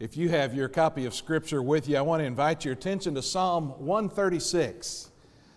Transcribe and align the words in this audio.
If 0.00 0.16
you 0.16 0.28
have 0.28 0.54
your 0.54 0.68
copy 0.68 1.06
of 1.06 1.14
Scripture 1.14 1.60
with 1.60 1.88
you, 1.88 1.96
I 1.96 2.02
want 2.02 2.20
to 2.20 2.24
invite 2.24 2.64
your 2.64 2.72
attention 2.72 3.16
to 3.16 3.22
Psalm 3.22 3.70
136. 3.84 5.10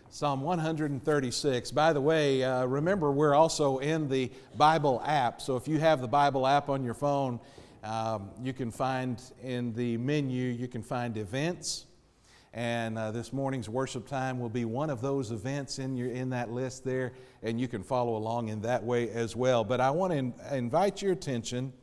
Psalm 0.09 0.41
136. 0.41 1.69
By 1.69 1.93
the 1.93 2.01
way, 2.01 2.43
uh, 2.43 2.65
remember 2.65 3.11
we're 3.11 3.35
also 3.35 3.77
in 3.77 4.09
the 4.09 4.31
Bible 4.57 4.99
app. 5.05 5.43
So 5.43 5.57
if 5.57 5.67
you 5.67 5.77
have 5.77 6.01
the 6.01 6.07
Bible 6.07 6.47
app 6.47 6.69
on 6.69 6.83
your 6.83 6.95
phone, 6.95 7.39
um, 7.83 8.31
you 8.41 8.51
can 8.51 8.71
find 8.71 9.21
in 9.43 9.73
the 9.73 9.97
menu, 9.97 10.47
you 10.47 10.67
can 10.67 10.81
find 10.81 11.17
events. 11.17 11.85
And 12.51 12.97
uh, 12.97 13.11
this 13.11 13.31
morning's 13.31 13.69
worship 13.69 14.07
time 14.07 14.39
will 14.39 14.49
be 14.49 14.65
one 14.65 14.89
of 14.89 15.01
those 15.01 15.29
events 15.29 15.77
in, 15.77 15.95
your, 15.95 16.09
in 16.09 16.31
that 16.31 16.49
list 16.49 16.83
there, 16.83 17.13
and 17.43 17.61
you 17.61 17.67
can 17.67 17.83
follow 17.83 18.15
along 18.15 18.49
in 18.49 18.61
that 18.63 18.83
way 18.83 19.11
as 19.11 19.35
well. 19.35 19.63
But 19.63 19.81
I 19.81 19.91
want 19.91 20.13
to 20.13 20.17
in, 20.17 20.33
invite 20.51 20.99
your 21.03 21.11
attention 21.11 21.73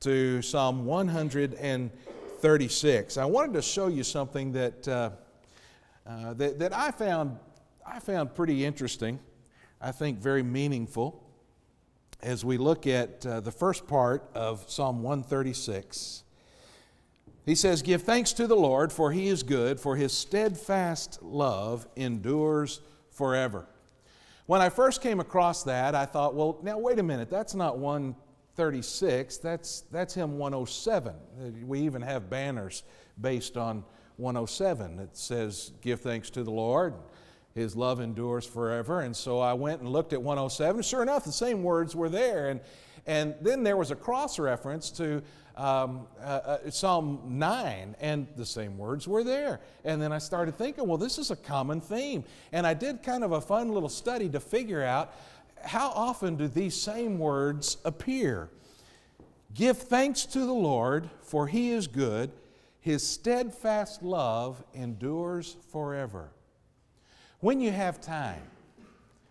to 0.00 0.42
Psalm 0.42 0.84
136. 0.84 3.16
I 3.16 3.24
wanted 3.24 3.54
to 3.54 3.62
show 3.62 3.86
you 3.88 4.04
something 4.04 4.52
that, 4.52 4.86
uh, 4.88 5.10
uh, 6.06 6.34
that, 6.34 6.58
that 6.58 6.74
I, 6.74 6.90
found, 6.90 7.38
I 7.86 8.00
found 8.00 8.34
pretty 8.34 8.64
interesting, 8.64 9.18
I 9.80 9.92
think 9.92 10.18
very 10.18 10.42
meaningful, 10.42 11.22
as 12.22 12.44
we 12.44 12.58
look 12.58 12.86
at 12.86 13.24
uh, 13.26 13.40
the 13.40 13.52
first 13.52 13.86
part 13.86 14.28
of 14.34 14.70
Psalm 14.70 15.02
136. 15.02 16.24
He 17.46 17.54
says, 17.54 17.82
Give 17.82 18.02
thanks 18.02 18.32
to 18.34 18.46
the 18.46 18.56
Lord, 18.56 18.92
for 18.92 19.12
he 19.12 19.28
is 19.28 19.42
good, 19.42 19.78
for 19.78 19.96
his 19.96 20.12
steadfast 20.12 21.22
love 21.22 21.86
endures 21.96 22.80
forever. 23.10 23.66
When 24.46 24.60
I 24.60 24.68
first 24.68 25.00
came 25.00 25.20
across 25.20 25.62
that, 25.64 25.94
I 25.94 26.04
thought, 26.04 26.34
well, 26.34 26.58
now 26.62 26.78
wait 26.78 26.98
a 26.98 27.02
minute, 27.02 27.30
that's 27.30 27.54
not 27.54 27.78
136, 28.56 29.38
that's, 29.38 29.80
that's 29.90 30.14
hymn 30.14 30.38
107. 30.38 31.12
We 31.66 31.80
even 31.80 32.02
have 32.02 32.30
banners 32.30 32.84
based 33.20 33.56
on 33.56 33.84
107 34.16 34.96
that 34.96 35.16
says, 35.16 35.72
Give 35.80 36.00
thanks 36.00 36.30
to 36.30 36.44
the 36.44 36.52
Lord, 36.52 36.94
his 37.56 37.74
love 37.74 37.98
endures 37.98 38.46
forever. 38.46 39.00
And 39.00 39.16
so 39.16 39.40
I 39.40 39.54
went 39.54 39.80
and 39.80 39.90
looked 39.90 40.12
at 40.12 40.22
107. 40.22 40.82
Sure 40.82 41.02
enough, 41.02 41.24
the 41.24 41.32
same 41.32 41.64
words 41.64 41.96
were 41.96 42.08
there. 42.08 42.50
And, 42.50 42.60
and 43.06 43.34
then 43.40 43.64
there 43.64 43.76
was 43.76 43.90
a 43.90 43.96
cross 43.96 44.38
reference 44.38 44.90
to 44.92 45.20
um, 45.56 46.06
uh, 46.20 46.24
uh, 46.64 46.70
Psalm 46.70 47.22
9, 47.26 47.96
and 48.00 48.26
the 48.36 48.46
same 48.46 48.78
words 48.78 49.08
were 49.08 49.24
there. 49.24 49.60
And 49.84 50.00
then 50.00 50.12
I 50.12 50.18
started 50.18 50.56
thinking, 50.56 50.86
well, 50.86 50.98
this 50.98 51.18
is 51.18 51.32
a 51.32 51.36
common 51.36 51.80
theme. 51.80 52.24
And 52.52 52.66
I 52.66 52.74
did 52.74 53.02
kind 53.02 53.24
of 53.24 53.32
a 53.32 53.40
fun 53.40 53.72
little 53.72 53.88
study 53.88 54.28
to 54.28 54.40
figure 54.40 54.82
out 54.82 55.12
how 55.64 55.88
often 55.90 56.36
do 56.36 56.48
these 56.48 56.74
same 56.74 57.18
words 57.18 57.78
appear. 57.84 58.50
Give 59.54 59.76
thanks 59.76 60.24
to 60.26 60.40
the 60.40 60.52
Lord, 60.52 61.08
for 61.22 61.46
he 61.46 61.70
is 61.70 61.86
good. 61.86 62.30
His 62.80 63.06
steadfast 63.06 64.02
love 64.02 64.62
endures 64.74 65.56
forever. 65.70 66.30
When 67.40 67.60
you 67.60 67.70
have 67.70 68.00
time, 68.00 68.42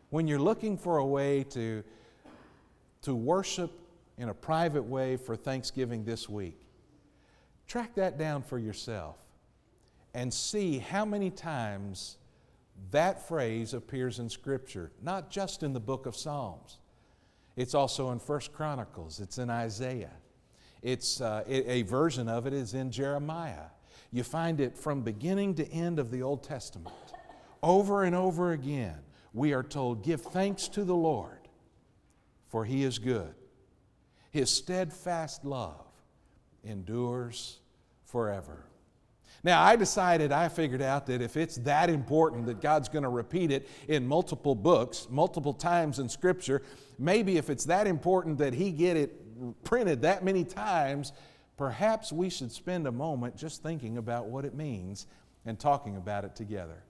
when 0.09 0.27
you're 0.27 0.39
looking 0.39 0.77
for 0.77 0.97
a 0.97 1.05
way 1.05 1.43
to, 1.45 1.83
to 3.03 3.15
worship 3.15 3.71
in 4.17 4.29
a 4.29 4.33
private 4.33 4.83
way 4.83 5.17
for 5.17 5.35
Thanksgiving 5.35 6.05
this 6.05 6.29
week. 6.29 6.59
Track 7.67 7.95
that 7.95 8.17
down 8.17 8.43
for 8.43 8.59
yourself 8.59 9.17
and 10.13 10.31
see 10.31 10.77
how 10.77 11.05
many 11.05 11.31
times 11.31 12.17
that 12.91 13.27
phrase 13.27 13.73
appears 13.73 14.19
in 14.19 14.29
Scripture, 14.29 14.91
not 15.01 15.29
just 15.29 15.63
in 15.63 15.73
the 15.73 15.79
book 15.79 16.05
of 16.05 16.15
Psalms. 16.15 16.79
It's 17.55 17.75
also 17.75 18.11
in 18.11 18.19
First 18.19 18.53
Chronicles, 18.53 19.19
it's 19.19 19.37
in 19.37 19.49
Isaiah. 19.49 20.13
It's, 20.81 21.21
uh, 21.21 21.43
a 21.47 21.83
version 21.83 22.27
of 22.27 22.45
it 22.45 22.53
is 22.53 22.73
in 22.73 22.91
Jeremiah. 22.91 23.67
You 24.11 24.23
find 24.23 24.59
it 24.59 24.77
from 24.77 25.01
beginning 25.01 25.55
to 25.55 25.71
end 25.71 25.97
of 25.97 26.11
the 26.11 26.21
Old 26.21 26.43
Testament. 26.43 26.95
Over 27.61 28.03
and 28.03 28.15
over 28.15 28.51
again, 28.51 28.99
we 29.33 29.53
are 29.53 29.63
told, 29.63 30.03
Give 30.03 30.21
thanks 30.21 30.67
to 30.69 30.83
the 30.83 30.95
Lord, 30.95 31.47
for 32.47 32.65
he 32.65 32.83
is 32.83 32.99
good. 32.99 33.33
His 34.31 34.49
steadfast 34.49 35.45
love 35.45 35.85
endures 36.63 37.59
forever. 38.05 38.65
Now, 39.43 39.61
I 39.61 39.75
decided, 39.75 40.31
I 40.31 40.47
figured 40.47 40.81
out 40.81 41.05
that 41.07 41.21
if 41.21 41.35
it's 41.35 41.57
that 41.57 41.89
important 41.89 42.45
that 42.45 42.61
God's 42.61 42.87
going 42.89 43.03
to 43.03 43.09
repeat 43.09 43.51
it 43.51 43.67
in 43.87 44.07
multiple 44.07 44.55
books, 44.55 45.07
multiple 45.09 45.53
times 45.53 45.99
in 45.99 46.07
Scripture, 46.07 46.61
maybe 46.97 47.37
if 47.37 47.49
it's 47.49 47.65
that 47.65 47.87
important 47.87 48.37
that 48.37 48.53
He 48.53 48.71
get 48.71 48.95
it 48.95 49.63
printed 49.63 50.01
that 50.03 50.23
many 50.23 50.43
times, 50.43 51.11
perhaps 51.57 52.11
we 52.11 52.29
should 52.29 52.51
spend 52.51 52.87
a 52.87 52.91
moment 52.91 53.35
just 53.35 53.61
thinking 53.61 53.97
about 53.97 54.27
what 54.27 54.45
it 54.45 54.53
means 54.53 55.07
and 55.45 55.59
talking 55.59 55.97
about 55.97 56.23
it 56.23 56.35
together. 56.35 56.83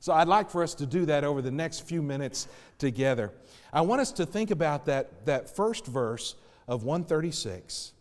So 0.00 0.12
I'd 0.12 0.26
like 0.26 0.50
for 0.50 0.64
us 0.64 0.74
to 0.74 0.86
do 0.86 1.06
that 1.06 1.22
over 1.22 1.40
the 1.40 1.52
next 1.52 1.86
few 1.86 2.02
minutes 2.02 2.48
together. 2.78 3.30
I 3.72 3.82
want 3.82 4.00
us 4.00 4.10
to 4.12 4.26
think 4.26 4.50
about 4.50 4.86
that, 4.86 5.26
that 5.26 5.54
first 5.54 5.86
verse 5.86 6.34
of 6.66 6.82
136 6.82 7.92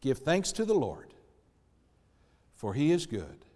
Give 0.00 0.16
thanks 0.16 0.50
to 0.52 0.64
the 0.64 0.74
Lord, 0.74 1.09
for 2.60 2.74
he 2.74 2.92
is 2.92 3.06
good. 3.06 3.46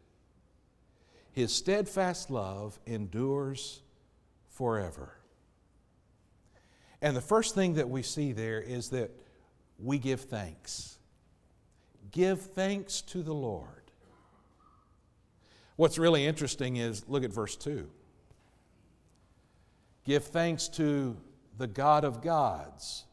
His 1.30 1.52
steadfast 1.52 2.30
love 2.30 2.80
endures 2.86 3.82
forever. 4.48 5.12
And 7.02 7.14
the 7.14 7.20
first 7.20 7.54
thing 7.54 7.74
that 7.74 7.90
we 7.90 8.02
see 8.02 8.32
there 8.32 8.62
is 8.62 8.88
that 8.90 9.10
we 9.78 9.98
give 9.98 10.22
thanks. 10.22 10.96
Give 12.12 12.40
thanks 12.40 13.02
to 13.02 13.22
the 13.22 13.34
Lord. 13.34 13.90
What's 15.76 15.98
really 15.98 16.24
interesting 16.24 16.76
is 16.76 17.06
look 17.06 17.24
at 17.24 17.30
verse 17.30 17.56
2. 17.56 17.86
Give 20.06 20.24
thanks 20.24 20.66
to 20.68 21.14
the 21.58 21.66
God 21.66 22.04
of 22.04 22.22
gods 22.22 23.04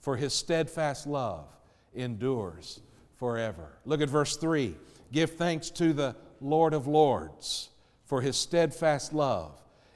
for 0.00 0.16
his 0.16 0.34
steadfast 0.34 1.06
love 1.06 1.46
endures 1.94 2.80
forever. 3.18 3.78
Look 3.84 4.00
at 4.00 4.08
verse 4.08 4.36
3. 4.36 4.74
Give 5.12 5.30
thanks 5.30 5.70
to 5.70 5.92
the 5.92 6.16
Lord 6.40 6.74
of 6.74 6.86
Lords, 6.86 7.70
for 8.04 8.20
his 8.20 8.36
steadfast 8.36 9.12
love 9.12 9.52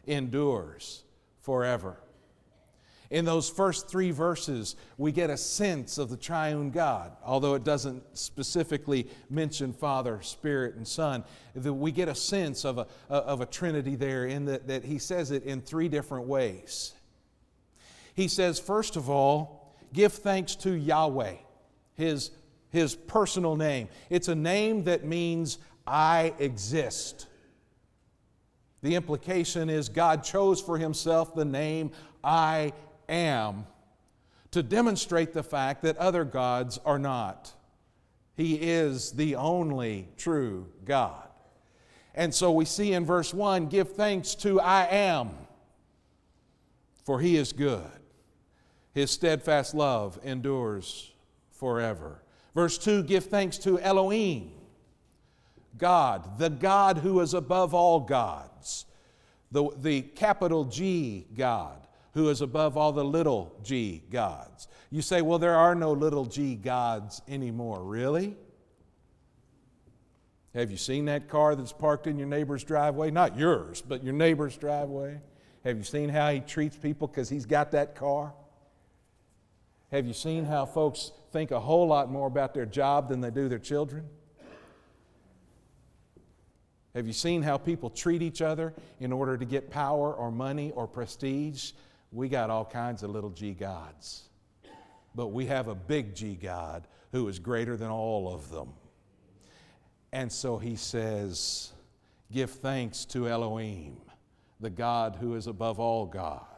endures 0.06 1.05
forever. 1.41 1.99
In 3.11 3.27
those 3.27 3.50
first 3.50 3.91
three 3.91 4.11
verses, 4.11 4.75
we 4.97 5.12
get 5.12 5.28
a 5.28 5.37
sense 5.37 5.99
of 5.99 6.09
the 6.09 6.17
triune 6.17 6.71
God, 6.71 7.12
although 7.23 7.55
it 7.55 7.62
doesn't 7.62 8.03
specifically 8.17 9.06
mention 9.28 9.75
Father, 9.75 10.23
Spirit, 10.23 10.77
and 10.77 10.89
Son. 10.89 11.23
We 11.55 11.93
get 11.93 12.09
a 12.09 12.15
sense 12.15 12.65
of 12.65 12.79
a, 12.79 12.87
of 13.11 13.43
a 13.43 13.47
Trinity 13.47 13.97
there 13.97 14.25
in 14.25 14.47
that, 14.47 14.67
that 14.69 14.84
he 14.84 14.99
says 14.99 15.31
it 15.31 15.43
in 15.44 15.61
three 15.61 15.91
different 15.91 16.27
ways. 16.27 16.94
He 18.15 18.29
says, 18.29 18.59
first 18.59 18.97
of 18.97 19.11
all, 19.11 19.77
give 19.93 20.15
thanks 20.15 20.56
to 20.56 20.73
Yahweh, 20.73 21.34
his, 21.94 22.31
his 22.72 22.97
personal 22.97 23.55
name. 23.55 23.88
It's 24.10 24.28
a 24.28 24.34
name 24.34 24.84
that 24.84 25.05
means 25.05 25.59
I 25.87 26.34
exist. 26.38 27.28
The 28.83 28.97
implication 28.97 29.71
is 29.71 29.88
God 29.88 30.25
chose 30.25 30.60
for 30.60 30.78
himself 30.78 31.34
the 31.34 31.44
name 31.44 31.93
I 32.25 32.72
am 33.09 33.66
to 34.50 34.62
demonstrate 34.62 35.32
the 35.32 35.43
fact 35.43 35.82
that 35.82 35.97
other 35.99 36.25
gods 36.25 36.78
are 36.84 36.99
not. 36.99 37.53
He 38.34 38.55
is 38.55 39.12
the 39.12 39.37
only 39.37 40.09
true 40.16 40.66
God. 40.84 41.28
And 42.15 42.34
so 42.34 42.53
we 42.53 42.65
see 42.65 42.93
in 42.93 43.05
verse 43.05 43.32
1 43.32 43.66
give 43.66 43.93
thanks 43.93 44.34
to 44.37 44.61
I 44.61 44.87
am, 44.87 45.31
for 47.05 47.21
he 47.21 47.37
is 47.37 47.53
good. 47.53 47.87
His 48.93 49.11
steadfast 49.11 49.75
love 49.75 50.19
endures 50.22 51.12
forever. 51.50 52.22
Verse 52.55 52.79
2 52.79 53.05
Give 53.05 53.25
thanks 53.25 53.59
to 53.59 53.79
Elohim, 53.81 54.53
God, 55.79 56.38
the 56.38 56.50
God 56.50 56.99
who 56.99 57.21
is 57.21 57.35
above 57.35 57.75
all 57.75 58.00
gods, 58.00 58.87
the, 59.50 59.71
the 59.81 60.03
capital 60.03 60.65
G 60.65 61.26
God, 61.35 61.87
who 62.15 62.29
is 62.29 62.41
above 62.41 62.76
all 62.76 62.93
the 62.93 63.05
little 63.05 63.56
g 63.62 64.03
gods. 64.11 64.69
You 64.91 65.03
say, 65.03 65.23
well, 65.23 65.38
there 65.38 65.56
are 65.56 65.75
no 65.75 65.93
little 65.93 66.26
g 66.26 66.55
gods 66.55 67.23
anymore. 67.26 67.82
Really? 67.82 68.37
Have 70.55 70.71
you 70.71 70.76
seen 70.76 71.06
that 71.06 71.29
car 71.29 71.55
that's 71.55 71.73
parked 71.73 72.06
in 72.06 72.19
your 72.19 72.29
neighbor's 72.29 72.62
driveway? 72.62 73.11
Not 73.11 73.38
yours, 73.38 73.81
but 73.81 74.05
your 74.05 74.12
neighbor's 74.12 74.56
driveway. 74.56 75.19
Have 75.65 75.79
you 75.79 75.85
seen 75.85 76.11
how 76.11 76.31
he 76.31 76.41
treats 76.41 76.76
people 76.76 77.09
because 77.09 77.31
he's 77.31 77.47
got 77.47 77.71
that 77.71 77.94
car? 77.94 78.35
Have 79.93 80.06
you 80.06 80.15
seen 80.15 80.47
how 80.47 80.65
folks 80.65 81.12
think 81.33 81.50
a 81.50 81.61
whole 81.61 81.87
lot 81.87 82.11
more 82.11 82.27
about 82.27 82.55
their 82.55 82.65
job 82.65 83.11
than 83.11 83.21
they 83.21 83.31
do 83.31 83.49
their 83.49 83.59
children? 83.59 84.09
Have 86.94 87.06
you 87.06 87.12
seen 87.12 87.43
how 87.43 87.59
people 87.59 87.91
treat 87.91 88.23
each 88.23 88.41
other 88.41 88.73
in 89.00 89.12
order 89.12 89.37
to 89.37 89.44
get 89.44 89.71
power 89.71 90.15
or 90.15 90.31
money 90.31 90.73
or 90.73 90.87
prestige? 90.87 91.73
We 92.11 92.31
got 92.31 92.49
all 92.49 92.65
kinds 92.65 93.03
of 93.03 93.11
little 93.11 93.31
g 93.31 93.53
gods. 93.53 94.31
But 95.15 95.29
we 95.29 95.47
have 95.47 95.69
a 95.69 95.75
big 95.75 96.15
G 96.15 96.38
God 96.41 96.87
who 97.12 97.29
is 97.29 97.38
greater 97.38 97.77
than 97.77 97.91
all 97.91 98.33
of 98.33 98.50
them. 98.50 98.73
And 100.11 100.33
so 100.33 100.56
he 100.56 100.77
says, 100.77 101.73
Give 102.31 102.50
thanks 102.50 103.05
to 103.06 103.29
Elohim, 103.29 103.99
the 104.59 104.71
God 104.71 105.17
who 105.21 105.35
is 105.35 105.47
above 105.47 105.79
all 105.79 106.06
gods. 106.06 106.51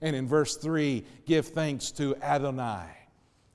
And 0.00 0.14
in 0.14 0.26
verse 0.26 0.56
3, 0.56 1.04
give 1.26 1.48
thanks 1.48 1.90
to 1.92 2.16
Adonai. 2.16 2.86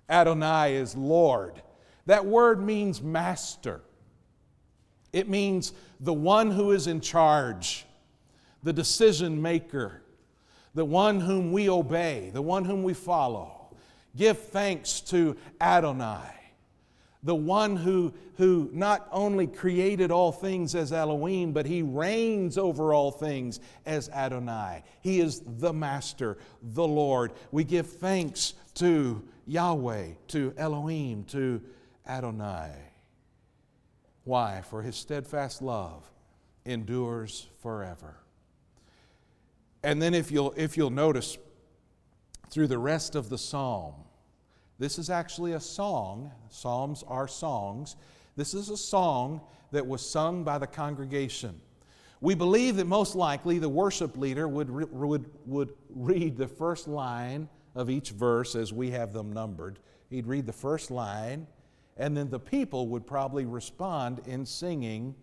Adonai 0.10 0.76
is 0.76 0.96
Lord. 0.96 1.62
That 2.06 2.26
word 2.26 2.62
means 2.62 3.02
master, 3.02 3.82
it 5.12 5.28
means 5.28 5.74
the 6.00 6.14
one 6.14 6.52
who 6.52 6.72
is 6.72 6.88
in 6.88 7.02
charge, 7.02 7.86
the 8.64 8.74
decision 8.74 9.42
maker, 9.42 10.02
the 10.74 10.86
one 10.86 11.20
whom 11.20 11.52
we 11.52 11.70
obey, 11.70 12.30
the 12.34 12.42
one 12.42 12.66
whom 12.66 12.84
we 12.84 12.94
follow. 12.94 13.76
Give 14.16 14.38
thanks 14.38 15.02
to 15.02 15.36
Adonai 15.62 16.39
the 17.22 17.36
one 17.36 17.76
who, 17.76 18.14
who 18.38 18.70
not 18.72 19.08
only 19.12 19.46
created 19.46 20.10
all 20.10 20.32
things 20.32 20.74
as 20.74 20.94
Elohim, 20.94 21.52
but 21.52 21.66
he 21.66 21.82
reigns 21.82 22.58
over 22.58 22.94
all 22.94 23.12
things 23.12 23.60
as 23.86 24.10
Adonai. 24.10 24.84
He 25.02 25.20
is 25.20 25.42
the 25.46 25.74
Master, 25.74 26.38
the 26.62 26.88
Lord. 26.88 27.34
We 27.52 27.66
give 27.66 27.88
thanks 27.88 28.54
to 28.76 29.22
Yahweh, 29.46 30.12
to 30.30 30.54
Elohim, 30.58 31.26
to 31.26 31.62
Adonai. 32.08 32.72
Why? 34.24 34.62
For 34.70 34.82
his 34.82 34.96
steadfast 34.96 35.62
love 35.62 36.10
endures 36.64 37.48
forever. 37.62 38.16
And 39.84 40.02
then, 40.02 40.14
if 40.14 40.32
you'll, 40.32 40.54
if 40.56 40.78
you'll 40.78 40.90
notice 40.90 41.38
through 42.50 42.68
the 42.68 42.78
rest 42.78 43.16
of 43.16 43.30
the 43.30 43.38
psalm, 43.38 43.94
this 44.80 44.98
is 44.98 45.10
actually 45.10 45.54
a 45.54 45.60
song. 45.60 46.32
Psalms 46.50 47.04
are 47.08 47.28
songs. 47.28 47.98
This 48.36 48.54
is 48.54 48.70
a 48.70 48.78
song 48.78 49.42
that 49.72 49.86
was 49.86 50.08
sung 50.08 50.44
by 50.44 50.58
the 50.58 50.68
congregation. 50.68 51.60
We 52.22 52.34
believe 52.34 52.78
that 52.78 52.88
most 52.88 53.16
likely 53.16 53.60
the 53.60 53.70
worship 53.70 54.18
leader 54.18 54.48
would, 54.48 54.70
would, 54.70 55.26
would 55.46 55.74
read 55.94 56.38
the 56.38 56.48
first 56.48 56.88
line 56.88 57.50
of 57.76 57.90
each 57.90 58.12
verse 58.12 58.56
as 58.56 58.74
we 58.74 58.92
have 58.92 59.14
them 59.14 59.32
numbered. 59.32 59.80
He'd 60.10 60.28
read 60.28 60.46
the 60.46 60.54
first 60.54 60.92
line, 60.92 61.48
and 61.98 62.16
then 62.16 62.30
the 62.30 62.40
people 62.40 62.88
would 62.88 63.06
probably 63.06 63.46
respond 63.46 64.22
in 64.26 64.46
singing 64.46 65.16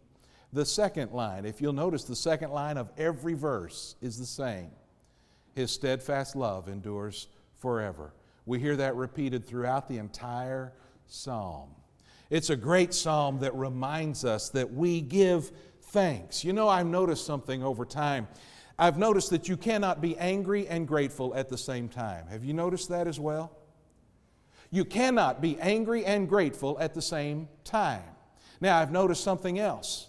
the 0.53 0.64
second 0.64 1.12
line. 1.12 1.44
If 1.44 1.61
you'll 1.61 1.73
notice, 1.73 2.05
the 2.05 2.17
second 2.17 2.50
line 2.50 2.76
of 2.76 2.91
every 2.97 3.35
verse 3.35 3.97
is 4.00 4.19
the 4.19 4.26
same 4.26 4.70
His 5.55 5.70
steadfast 5.70 6.37
love 6.37 6.69
endures 6.69 7.29
forever. 7.58 8.12
We 8.46 8.60
hear 8.60 8.76
that 8.76 8.94
repeated 8.94 9.44
throughout 9.44 9.88
the 9.88 9.98
entire 9.98 10.72
psalm. 11.06 11.70
It's 12.31 12.48
a 12.50 12.56
great 12.56 12.94
psalm 12.94 13.40
that 13.40 13.54
reminds 13.54 14.25
us 14.25 14.50
that 14.50 14.72
we 14.72 15.00
give 15.00 15.50
thanks. 15.82 16.44
You 16.44 16.52
know, 16.52 16.69
I've 16.69 16.87
noticed 16.87 17.26
something 17.26 17.62
over 17.62 17.84
time. 17.84 18.28
I've 18.78 18.98
noticed 18.98 19.31
that 19.31 19.48
you 19.48 19.56
cannot 19.56 20.00
be 20.00 20.16
angry 20.16 20.69
and 20.69 20.87
grateful 20.87 21.34
at 21.34 21.48
the 21.48 21.58
same 21.58 21.88
time. 21.88 22.26
Have 22.28 22.44
you 22.44 22.54
noticed 22.54 22.88
that 22.88 23.08
as 23.08 23.19
well? 23.19 23.56
You 24.70 24.84
cannot 24.84 25.40
be 25.40 25.58
angry 25.60 26.04
and 26.04 26.28
grateful 26.28 26.76
at 26.81 26.94
the 26.94 27.02
same 27.02 27.48
time. 27.64 28.02
Now, 28.60 28.78
I've 28.78 28.93
noticed 28.93 29.25
something 29.25 29.58
else. 29.58 30.08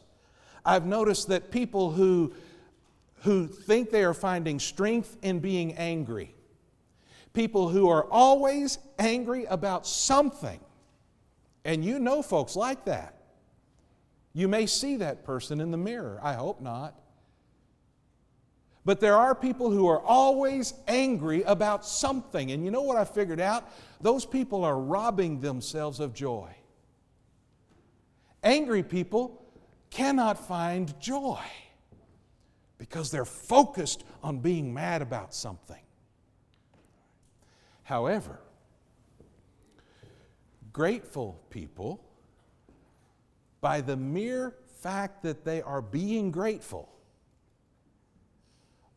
I've 0.66 0.86
noticed 0.86 1.28
that 1.30 1.50
people 1.50 1.92
who, 1.92 2.34
who 3.22 3.48
think 3.48 3.90
they 3.90 4.04
are 4.04 4.14
finding 4.14 4.60
strength 4.60 5.18
in 5.22 5.40
being 5.40 5.74
angry 5.74 6.34
people 7.38 7.70
who 7.70 7.88
are 7.88 8.08
always 8.10 8.80
angry 8.98 9.46
about 9.46 9.86
something. 9.86 10.60
And 11.66 11.86
you 11.86 12.00
know 12.00 12.24
folks 12.24 12.56
like 12.56 12.86
that. 12.86 13.14
You 14.34 14.48
may 14.48 14.66
see 14.66 14.96
that 14.96 15.24
person 15.24 15.62
in 15.62 15.70
the 15.70 15.78
mirror. 15.78 16.20
I 16.24 16.34
hope 16.34 16.62
not. 16.62 17.00
But 18.86 19.00
there 19.00 19.16
are 19.16 19.36
people 19.36 19.70
who 19.70 19.88
are 19.88 20.02
always 20.02 20.74
angry 20.88 21.44
about 21.44 21.86
something. 21.86 22.50
And 22.50 22.66
you 22.66 22.72
know 22.72 22.82
what 22.82 22.98
I 22.98 23.06
figured 23.06 23.40
out? 23.40 23.70
Those 24.02 24.26
people 24.26 24.64
are 24.64 24.80
robbing 24.80 25.40
themselves 25.40 26.00
of 26.00 26.16
joy. 26.16 26.50
Angry 28.42 28.82
people 28.82 29.46
cannot 29.92 30.48
find 30.48 31.00
joy 31.00 31.44
because 32.80 33.12
they're 33.12 33.26
focused 33.26 34.04
on 34.24 34.40
being 34.40 34.74
mad 34.74 35.04
about 35.04 35.36
something. 35.36 35.82
However, 37.88 38.38
grateful 40.74 41.40
people, 41.50 42.04
by 43.62 43.80
the 43.80 43.96
mere 43.96 44.56
fact 44.82 45.24
that 45.24 45.46
they 45.46 45.62
are 45.62 45.82
being 45.82 46.30
grateful, 46.30 46.90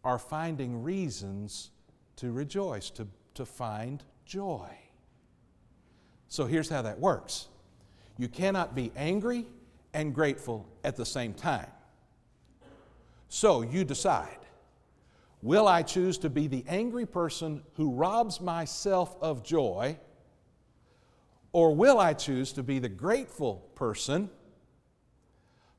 are 0.02 0.18
finding 0.18 0.82
reasons 0.82 1.70
to 2.16 2.32
rejoice, 2.32 2.90
to, 2.90 3.06
to 3.34 3.46
find 3.46 4.02
joy. 4.24 4.68
So 6.26 6.46
here's 6.46 6.68
how 6.68 6.82
that 6.82 6.98
works 6.98 7.46
you 8.18 8.26
cannot 8.26 8.74
be 8.74 8.90
angry 8.96 9.46
and 9.94 10.12
grateful 10.12 10.66
at 10.82 10.96
the 10.96 11.06
same 11.06 11.32
time. 11.32 11.70
So 13.28 13.62
you 13.62 13.84
decide 13.84 14.39
Will 15.42 15.66
I 15.66 15.82
choose 15.82 16.18
to 16.18 16.30
be 16.30 16.46
the 16.46 16.64
angry 16.68 17.06
person 17.06 17.62
who 17.74 17.92
robs 17.92 18.40
myself 18.40 19.16
of 19.22 19.42
joy? 19.42 19.98
Or 21.52 21.74
will 21.74 21.98
I 21.98 22.12
choose 22.12 22.52
to 22.52 22.62
be 22.62 22.78
the 22.78 22.88
grateful 22.88 23.68
person 23.74 24.30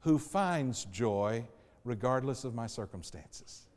who 0.02 0.18
finds 0.18 0.86
joy 0.86 1.46
regardless 1.84 2.44
of 2.44 2.56
my 2.56 2.68
circumstances? 2.68 3.68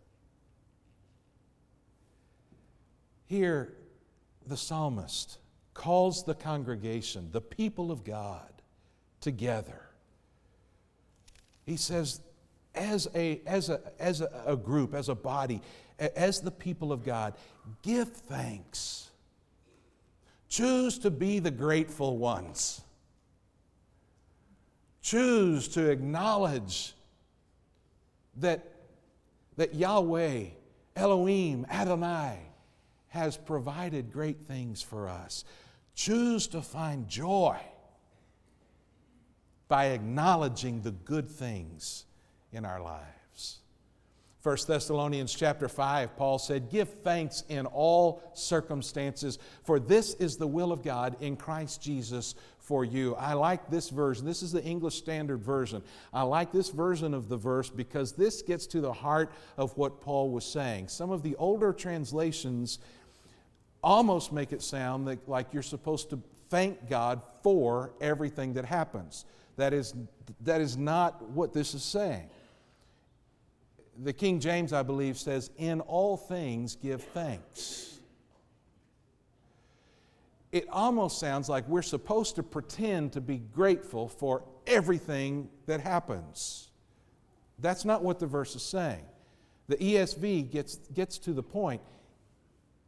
Here, 3.26 3.74
the 4.46 4.56
psalmist 4.56 5.38
calls 5.74 6.24
the 6.24 6.34
congregation, 6.34 7.30
the 7.30 7.40
people 7.40 7.90
of 7.90 8.04
God, 8.04 8.62
together. 9.20 9.82
He 11.64 11.76
says, 11.76 12.20
as 12.74 13.08
a, 13.14 13.40
as 13.46 13.68
a, 13.68 13.80
as 13.98 14.20
a, 14.20 14.56
group, 14.56 14.94
as 14.94 15.08
a 15.08 15.14
body, 15.14 15.60
as 15.98 16.40
the 16.40 16.50
people 16.50 16.92
of 16.92 17.04
God, 17.04 17.34
give 17.82 18.08
thanks. 18.08 19.10
Choose 20.48 20.98
to 21.00 21.10
be 21.10 21.38
the 21.38 21.50
grateful 21.50 22.18
ones. 22.18 22.80
Choose 25.02 25.68
to 25.68 25.90
acknowledge 25.90 26.94
that, 28.36 28.72
that 29.56 29.74
Yahweh, 29.74 30.44
Elohim, 30.96 31.66
Adonai, 31.70 32.38
has 33.08 33.36
provided 33.36 34.12
great 34.12 34.46
things 34.48 34.82
for 34.82 35.08
us. 35.08 35.44
Choose 35.94 36.48
to 36.48 36.60
find 36.60 37.08
joy 37.08 37.56
by 39.68 39.86
acknowledging 39.86 40.82
the 40.82 40.90
good 40.90 41.28
things 41.28 42.03
in 42.54 42.64
our 42.64 42.80
lives. 42.80 43.58
1 44.44 44.58
Thessalonians 44.66 45.34
chapter 45.34 45.68
5, 45.70 46.18
Paul 46.18 46.38
said, 46.38 46.68
Give 46.68 46.86
thanks 46.86 47.44
in 47.48 47.64
all 47.64 48.22
circumstances, 48.34 49.38
for 49.62 49.80
this 49.80 50.12
is 50.16 50.36
the 50.36 50.46
will 50.46 50.70
of 50.70 50.82
God 50.82 51.16
in 51.22 51.34
Christ 51.34 51.82
Jesus 51.82 52.34
for 52.58 52.84
you. 52.84 53.14
I 53.14 53.32
like 53.32 53.70
this 53.70 53.88
version. 53.88 54.26
This 54.26 54.42
is 54.42 54.52
the 54.52 54.62
English 54.62 54.96
Standard 54.96 55.42
Version. 55.42 55.82
I 56.12 56.24
like 56.24 56.52
this 56.52 56.68
version 56.68 57.14
of 57.14 57.30
the 57.30 57.38
verse 57.38 57.70
because 57.70 58.12
this 58.12 58.42
gets 58.42 58.66
to 58.66 58.82
the 58.82 58.92
heart 58.92 59.32
of 59.56 59.74
what 59.78 60.02
Paul 60.02 60.28
was 60.28 60.44
saying. 60.44 60.88
Some 60.88 61.10
of 61.10 61.22
the 61.22 61.36
older 61.36 61.72
translations 61.72 62.80
almost 63.82 64.30
make 64.30 64.52
it 64.52 64.60
sound 64.60 65.18
like 65.26 65.54
you're 65.54 65.62
supposed 65.62 66.10
to 66.10 66.20
thank 66.50 66.90
God 66.90 67.22
for 67.42 67.92
everything 67.98 68.52
that 68.54 68.66
happens. 68.66 69.24
That 69.56 69.72
is, 69.72 69.94
that 70.42 70.60
is 70.60 70.76
not 70.76 71.22
what 71.30 71.54
this 71.54 71.72
is 71.72 71.82
saying 71.82 72.28
the 74.02 74.12
King 74.12 74.40
James, 74.40 74.72
I 74.72 74.82
believe, 74.82 75.18
says, 75.18 75.50
In 75.56 75.80
all 75.80 76.16
things 76.16 76.76
give 76.76 77.02
thanks. 77.02 78.00
It 80.52 80.68
almost 80.70 81.18
sounds 81.18 81.48
like 81.48 81.66
we're 81.68 81.82
supposed 81.82 82.36
to 82.36 82.42
pretend 82.42 83.12
to 83.14 83.20
be 83.20 83.38
grateful 83.38 84.08
for 84.08 84.44
everything 84.66 85.48
that 85.66 85.80
happens. 85.80 86.70
That's 87.58 87.84
not 87.84 88.02
what 88.02 88.18
the 88.18 88.26
verse 88.26 88.54
is 88.54 88.62
saying. 88.62 89.04
The 89.66 89.76
ESV 89.76 90.50
gets, 90.50 90.76
gets 90.94 91.18
to 91.18 91.32
the 91.32 91.42
point 91.42 91.80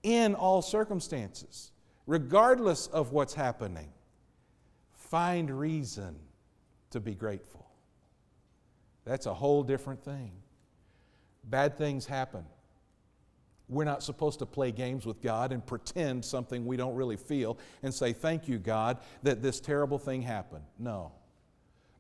in 0.03 0.35
all 0.35 0.63
circumstances, 0.63 1.73
regardless 2.07 2.87
of 2.89 3.13
what's 3.13 3.35
happening, 3.35 3.89
find 4.93 5.51
reason 5.51 6.17
to 6.91 7.01
be 7.01 7.15
grateful. 7.15 7.67
That's 9.05 9.27
a 9.27 9.35
whole 9.35 9.63
different 9.63 10.05
thing. 10.05 10.31
Bad 11.47 11.79
things 11.79 12.07
happen. 12.07 12.45
We're 13.69 13.85
not 13.85 14.03
supposed 14.03 14.39
to 14.41 14.47
play 14.47 14.71
games 14.71 15.07
with 15.07 15.21
God 15.23 15.53
and 15.53 15.65
pretend 15.65 16.25
something 16.25 16.67
we 16.67 16.77
don't 16.77 16.95
really 16.95 17.17
feel 17.17 17.59
and 17.83 17.93
say, 17.93 18.13
Thank 18.13 18.49
you, 18.49 18.59
God, 18.59 18.99
that 19.23 19.43
this 19.43 19.61
terrible 19.61 19.99
thing 19.99 20.23
happened. 20.23 20.65
No. 20.79 21.13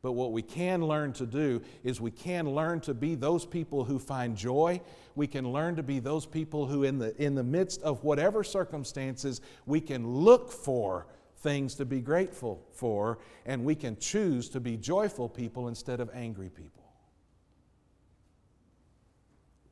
But 0.03 0.13
what 0.13 0.31
we 0.31 0.43
can 0.43 0.87
learn 0.87 1.13
to 1.15 1.27
do 1.27 1.61
is 1.83 2.01
we 2.01 2.13
can 2.13 2.49
learn 2.49 2.81
to 2.83 2.95
be 2.95 3.17
those 3.17 3.45
people 3.45 3.83
who 3.83 3.99
find 3.99 4.37
joy. 4.37 4.81
We 5.17 5.27
can 5.27 5.51
learn 5.51 5.75
to 5.77 5.83
be 5.83 5.99
those 5.99 6.27
people 6.27 6.67
who, 6.67 6.85
in 6.85 7.01
the, 7.01 7.21
in 7.21 7.35
the 7.35 7.43
midst 7.43 7.83
of 7.83 8.05
whatever 8.05 8.45
circumstances, 8.45 9.41
we 9.65 9.81
can 9.81 10.07
look 10.07 10.53
for 10.53 11.09
things 11.39 11.75
to 11.77 11.85
be 11.85 12.01
grateful 12.01 12.65
for, 12.73 13.19
and 13.47 13.65
we 13.65 13.75
can 13.75 13.97
choose 13.97 14.49
to 14.51 14.61
be 14.61 14.77
joyful 14.77 15.29
people 15.29 15.67
instead 15.67 15.99
of 15.99 16.09
angry 16.15 16.51
people. 16.51 16.86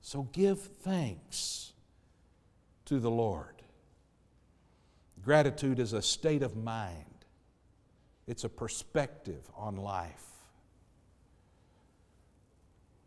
So 0.07 0.25
give 0.33 0.61
thanks 0.61 1.73
to 2.85 3.01
the 3.01 3.11
Lord. 3.11 3.63
Gratitude 5.23 5.79
is 5.79 5.95
a 5.95 6.03
state 6.03 6.43
of 6.43 6.55
mind, 6.55 7.25
it's 8.27 8.45
a 8.45 8.51
perspective 8.51 9.51
on 9.57 9.77
life. 9.77 10.27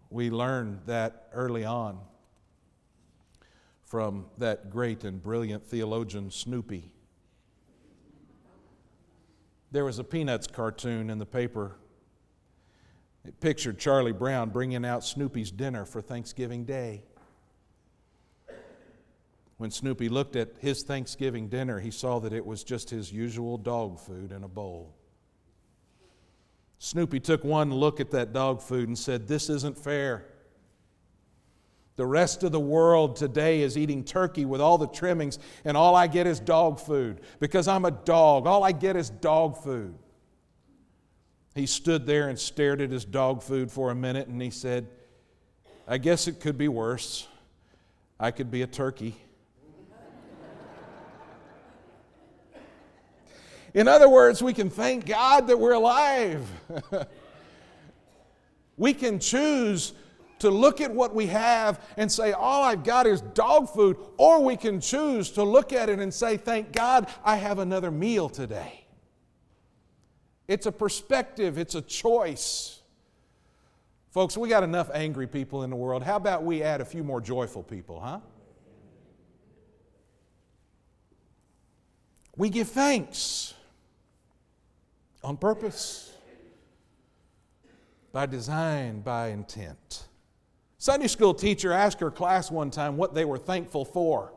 We 0.10 0.32
learned 0.32 0.80
that 0.88 1.30
early 1.34 1.66
on 1.66 2.00
from 3.86 4.25
that 4.39 4.72
great 4.72 5.04
and 5.04 5.22
brilliant 5.22 5.68
theologian 5.68 6.32
Snoopy. 6.32 6.92
There 9.72 9.86
was 9.86 10.00
a 10.00 10.04
Peanuts 10.04 10.48
cartoon 10.48 11.12
in 11.12 11.20
the 11.20 11.27
paper. 11.27 11.75
It 13.27 13.41
pictured 13.41 13.77
Charlie 13.77 14.13
Brown 14.13 14.51
bringing 14.51 14.86
out 14.86 15.03
Snoopy's 15.03 15.51
dinner 15.51 15.84
for 15.84 16.01
Thanksgiving 16.01 16.63
Day. 16.63 17.03
When 19.57 19.69
Snoopy 19.69 20.07
looked 20.07 20.38
at 20.38 20.51
his 20.60 20.84
Thanksgiving 20.84 21.50
dinner, 21.50 21.79
he 21.79 21.91
saw 21.91 22.19
that 22.19 22.31
it 22.31 22.46
was 22.46 22.63
just 22.63 22.89
his 22.89 23.12
usual 23.12 23.57
dog 23.57 24.00
food 24.00 24.31
in 24.31 24.43
a 24.46 24.48
bowl. 24.48 24.96
Snoopy 26.79 27.19
took 27.19 27.43
one 27.43 27.74
look 27.74 28.00
at 28.00 28.12
that 28.12 28.31
dog 28.31 28.62
food 28.62 28.88
and 28.88 28.98
said, 28.98 29.27
This 29.27 29.50
isn't 29.50 29.77
fair. 29.77 30.25
The 31.98 32.05
rest 32.05 32.43
of 32.43 32.53
the 32.53 32.60
world 32.62 33.17
today 33.17 33.62
is 33.62 33.77
eating 33.77 34.05
turkey 34.05 34.46
with 34.46 34.62
all 34.62 34.77
the 34.77 34.88
trimmings, 34.88 35.38
and 35.65 35.75
all 35.75 35.96
I 35.96 36.07
get 36.07 36.27
is 36.27 36.39
dog 36.39 36.79
food 36.79 37.19
because 37.39 37.67
I'm 37.67 37.84
a 37.84 37.91
dog. 37.91 38.48
All 38.48 38.63
I 38.63 38.72
get 38.72 38.96
is 38.96 39.10
dog 39.10 39.57
food. 39.57 39.96
He 41.57 41.65
stood 41.65 42.05
there 42.05 42.29
and 42.29 42.37
stared 42.37 42.81
at 42.81 42.91
his 42.91 43.03
dog 43.03 43.41
food 43.41 43.71
for 43.71 43.89
a 43.89 43.95
minute 43.95 44.27
and 44.27 44.39
he 44.39 44.51
said, 44.51 44.87
I 45.87 45.97
guess 45.97 46.27
it 46.27 46.39
could 46.39 46.57
be 46.57 46.67
worse. 46.67 47.27
I 48.19 48.31
could 48.31 48.51
be 48.51 48.61
a 48.61 48.67
turkey. 48.67 49.15
In 53.73 53.87
other 53.87 54.09
words, 54.09 54.41
we 54.41 54.53
can 54.53 54.69
thank 54.69 55.05
God 55.05 55.47
that 55.47 55.59
we're 55.59 55.73
alive. 55.73 56.47
we 58.77 58.93
can 58.93 59.19
choose 59.19 59.93
to 60.39 60.49
look 60.49 60.81
at 60.81 60.91
what 60.91 61.15
we 61.15 61.27
have 61.27 61.83
and 61.95 62.11
say, 62.11 62.31
All 62.33 62.63
I've 62.63 62.83
got 62.83 63.07
is 63.07 63.21
dog 63.21 63.69
food, 63.69 63.97
or 64.17 64.43
we 64.43 64.57
can 64.57 64.79
choose 64.79 65.31
to 65.31 65.43
look 65.43 65.73
at 65.73 65.89
it 65.89 65.99
and 65.99 66.13
say, 66.13 66.37
Thank 66.37 66.71
God 66.71 67.07
I 67.23 67.35
have 67.35 67.59
another 67.59 67.91
meal 67.91 68.29
today. 68.29 68.87
It's 70.48 70.66
a 70.66 70.72
perspective, 70.72 71.58
it's 71.58 71.75
a 71.75 71.82
choice. 71.82 72.82
Folks, 74.12 74.38
we 74.38 74.48
got 74.50 74.63
enough 74.63 74.89
angry 74.94 75.27
people 75.27 75.63
in 75.63 75.70
the 75.70 75.75
world. 75.75 76.04
How 76.04 76.16
about 76.16 76.44
we 76.44 76.63
add 76.63 76.82
a 76.82 76.86
few 76.86 77.04
more 77.04 77.20
joyful 77.20 77.63
people, 77.63 78.00
huh? 78.00 78.20
We 82.38 82.50
give 82.50 82.70
thanks 82.70 83.54
on 85.24 85.38
purpose, 85.38 86.13
by 88.13 88.27
design, 88.27 89.01
by 89.01 89.30
intent. 89.30 90.06
Sunday 90.77 91.08
school 91.08 91.34
teacher 91.34 91.74
asked 91.74 92.00
her 92.00 92.12
class 92.12 92.50
one 92.50 92.72
time 92.72 92.96
what 92.96 93.13
they 93.13 93.25
were 93.25 93.39
thankful 93.39 93.84
for. 93.84 94.32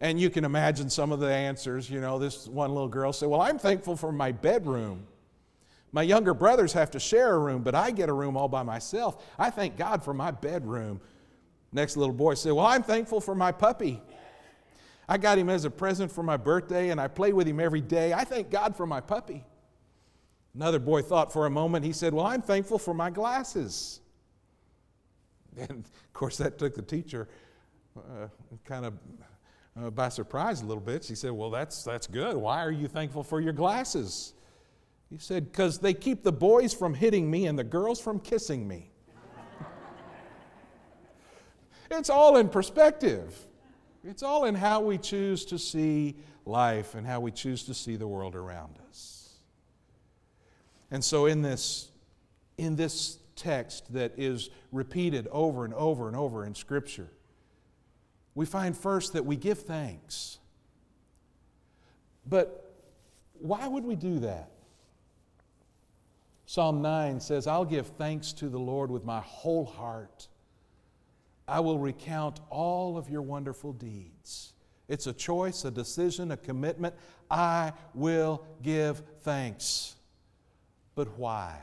And 0.00 0.20
you 0.20 0.28
can 0.28 0.44
imagine 0.44 0.90
some 0.90 1.10
of 1.10 1.20
the 1.20 1.32
answers. 1.32 1.88
You 1.88 2.00
know, 2.00 2.18
this 2.18 2.46
one 2.46 2.70
little 2.70 2.88
girl 2.88 3.12
said, 3.12 3.28
Well, 3.28 3.40
I'm 3.40 3.58
thankful 3.58 3.96
for 3.96 4.12
my 4.12 4.32
bedroom. 4.32 5.06
My 5.92 6.02
younger 6.02 6.34
brothers 6.34 6.72
have 6.74 6.90
to 6.90 7.00
share 7.00 7.34
a 7.34 7.38
room, 7.38 7.62
but 7.62 7.74
I 7.74 7.90
get 7.90 8.08
a 8.08 8.12
room 8.12 8.36
all 8.36 8.48
by 8.48 8.62
myself. 8.62 9.24
I 9.38 9.50
thank 9.50 9.76
God 9.76 10.04
for 10.04 10.12
my 10.12 10.30
bedroom. 10.30 11.00
Next 11.72 11.96
little 11.96 12.14
boy 12.14 12.34
said, 12.34 12.52
Well, 12.52 12.66
I'm 12.66 12.82
thankful 12.82 13.20
for 13.20 13.34
my 13.34 13.52
puppy. 13.52 14.02
I 15.08 15.18
got 15.18 15.38
him 15.38 15.48
as 15.48 15.64
a 15.64 15.70
present 15.70 16.10
for 16.10 16.22
my 16.22 16.36
birthday, 16.36 16.90
and 16.90 17.00
I 17.00 17.08
play 17.08 17.32
with 17.32 17.46
him 17.46 17.60
every 17.60 17.80
day. 17.80 18.12
I 18.12 18.24
thank 18.24 18.50
God 18.50 18.76
for 18.76 18.86
my 18.86 19.00
puppy. 19.00 19.44
Another 20.54 20.78
boy 20.78 21.02
thought 21.02 21.32
for 21.32 21.46
a 21.46 21.50
moment. 21.50 21.84
He 21.84 21.92
said, 21.92 22.12
Well, 22.12 22.26
I'm 22.26 22.42
thankful 22.42 22.78
for 22.78 22.94
my 22.94 23.10
glasses. 23.10 24.00
And 25.58 25.86
of 25.86 26.12
course, 26.12 26.36
that 26.36 26.58
took 26.58 26.74
the 26.74 26.82
teacher 26.82 27.28
uh, 27.96 28.28
kind 28.66 28.84
of 28.84 28.92
uh, 29.80 29.90
by 29.90 30.08
surprise 30.08 30.62
a 30.62 30.66
little 30.66 30.82
bit. 30.82 31.04
She 31.04 31.14
said, 31.14 31.32
Well, 31.32 31.50
that's, 31.50 31.82
that's 31.82 32.06
good. 32.06 32.36
Why 32.36 32.64
are 32.64 32.70
you 32.70 32.88
thankful 32.88 33.22
for 33.22 33.40
your 33.40 33.52
glasses? 33.52 34.32
He 35.10 35.18
said, 35.18 35.50
Because 35.50 35.78
they 35.78 35.94
keep 35.94 36.22
the 36.22 36.32
boys 36.32 36.72
from 36.72 36.94
hitting 36.94 37.30
me 37.30 37.46
and 37.46 37.58
the 37.58 37.64
girls 37.64 38.00
from 38.00 38.20
kissing 38.20 38.66
me. 38.66 38.90
it's 41.90 42.10
all 42.10 42.36
in 42.36 42.48
perspective. 42.48 43.34
It's 44.04 44.22
all 44.22 44.44
in 44.44 44.54
how 44.54 44.80
we 44.80 44.98
choose 44.98 45.44
to 45.46 45.58
see 45.58 46.16
life 46.44 46.94
and 46.94 47.06
how 47.06 47.20
we 47.20 47.32
choose 47.32 47.64
to 47.64 47.74
see 47.74 47.96
the 47.96 48.06
world 48.06 48.36
around 48.36 48.78
us. 48.88 49.34
And 50.90 51.04
so 51.04 51.26
in 51.26 51.42
this, 51.42 51.90
in 52.56 52.76
this 52.76 53.18
text 53.34 53.92
that 53.92 54.12
is 54.16 54.50
repeated 54.70 55.26
over 55.32 55.64
and 55.64 55.74
over 55.74 56.06
and 56.06 56.16
over 56.16 56.46
in 56.46 56.54
Scripture, 56.54 57.08
we 58.36 58.44
find 58.44 58.76
first 58.76 59.14
that 59.14 59.24
we 59.24 59.34
give 59.34 59.60
thanks. 59.60 60.38
But 62.28 62.70
why 63.40 63.66
would 63.66 63.84
we 63.84 63.96
do 63.96 64.20
that? 64.20 64.50
Psalm 66.44 66.82
9 66.82 67.18
says, 67.18 67.46
I'll 67.46 67.64
give 67.64 67.86
thanks 67.88 68.32
to 68.34 68.48
the 68.48 68.58
Lord 68.58 68.90
with 68.90 69.04
my 69.04 69.20
whole 69.20 69.64
heart. 69.64 70.28
I 71.48 71.60
will 71.60 71.78
recount 71.78 72.40
all 72.50 72.98
of 72.98 73.08
your 73.08 73.22
wonderful 73.22 73.72
deeds. 73.72 74.52
It's 74.86 75.06
a 75.06 75.12
choice, 75.12 75.64
a 75.64 75.70
decision, 75.70 76.30
a 76.30 76.36
commitment. 76.36 76.94
I 77.30 77.72
will 77.94 78.44
give 78.62 79.02
thanks. 79.22 79.96
But 80.94 81.18
why? 81.18 81.58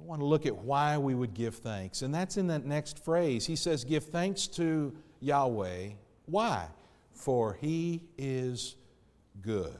We 0.00 0.06
want 0.06 0.20
to 0.20 0.26
look 0.26 0.46
at 0.46 0.56
why 0.56 0.98
we 0.98 1.14
would 1.14 1.34
give 1.34 1.56
thanks. 1.56 2.02
And 2.02 2.14
that's 2.14 2.36
in 2.36 2.46
that 2.48 2.64
next 2.64 3.04
phrase. 3.04 3.46
He 3.46 3.56
says, 3.56 3.84
Give 3.84 4.02
thanks 4.02 4.46
to 4.48 4.94
Yahweh. 5.20 5.90
Why? 6.26 6.66
For 7.12 7.54
he 7.60 8.02
is 8.16 8.76
good. 9.42 9.78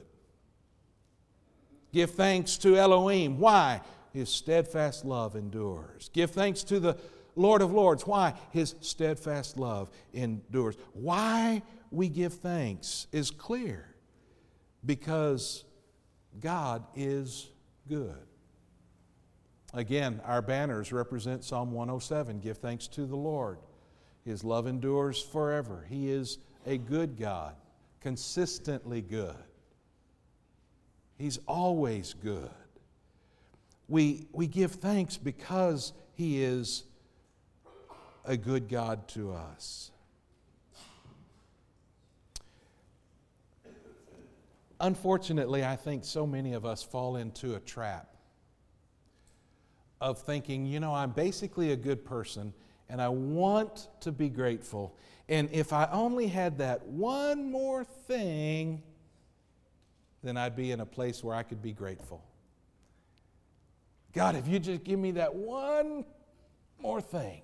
Give 1.92 2.10
thanks 2.10 2.56
to 2.58 2.76
Elohim. 2.76 3.38
Why? 3.38 3.80
His 4.12 4.28
steadfast 4.28 5.04
love 5.04 5.36
endures. 5.36 6.10
Give 6.12 6.30
thanks 6.30 6.62
to 6.64 6.80
the 6.80 6.96
Lord 7.36 7.62
of 7.62 7.72
Lords. 7.72 8.06
Why? 8.06 8.34
His 8.50 8.74
steadfast 8.80 9.56
love 9.56 9.90
endures. 10.12 10.76
Why 10.92 11.62
we 11.90 12.08
give 12.08 12.34
thanks 12.34 13.06
is 13.12 13.30
clear 13.30 13.86
because 14.84 15.64
God 16.38 16.84
is 16.94 17.48
good. 17.88 18.29
Again, 19.72 20.20
our 20.24 20.42
banners 20.42 20.92
represent 20.92 21.44
Psalm 21.44 21.72
107 21.72 22.40
Give 22.40 22.58
thanks 22.58 22.88
to 22.88 23.06
the 23.06 23.16
Lord. 23.16 23.58
His 24.24 24.42
love 24.42 24.66
endures 24.66 25.22
forever. 25.22 25.86
He 25.88 26.10
is 26.10 26.38
a 26.66 26.76
good 26.76 27.16
God, 27.16 27.54
consistently 28.00 29.00
good. 29.00 29.36
He's 31.18 31.38
always 31.46 32.14
good. 32.14 32.50
We, 33.88 34.26
we 34.32 34.46
give 34.46 34.72
thanks 34.72 35.16
because 35.16 35.92
He 36.14 36.42
is 36.42 36.84
a 38.24 38.36
good 38.36 38.68
God 38.68 39.08
to 39.08 39.32
us. 39.32 39.90
Unfortunately, 44.80 45.64
I 45.64 45.76
think 45.76 46.04
so 46.04 46.26
many 46.26 46.54
of 46.54 46.64
us 46.64 46.82
fall 46.82 47.16
into 47.16 47.54
a 47.54 47.60
trap 47.60 48.09
of 50.00 50.18
thinking, 50.22 50.66
you 50.66 50.80
know, 50.80 50.94
I'm 50.94 51.10
basically 51.10 51.72
a 51.72 51.76
good 51.76 52.04
person 52.04 52.52
and 52.88 53.00
I 53.00 53.08
want 53.08 53.88
to 54.00 54.12
be 54.12 54.28
grateful. 54.28 54.96
And 55.28 55.48
if 55.52 55.72
I 55.72 55.88
only 55.92 56.26
had 56.26 56.58
that 56.58 56.84
one 56.86 57.50
more 57.50 57.84
thing, 57.84 58.82
then 60.22 60.36
I'd 60.36 60.56
be 60.56 60.72
in 60.72 60.80
a 60.80 60.86
place 60.86 61.22
where 61.22 61.34
I 61.34 61.42
could 61.42 61.62
be 61.62 61.72
grateful. 61.72 62.24
God, 64.12 64.34
if 64.34 64.48
you 64.48 64.58
just 64.58 64.82
give 64.82 64.98
me 64.98 65.12
that 65.12 65.34
one 65.34 66.04
more 66.80 67.00
thing. 67.00 67.42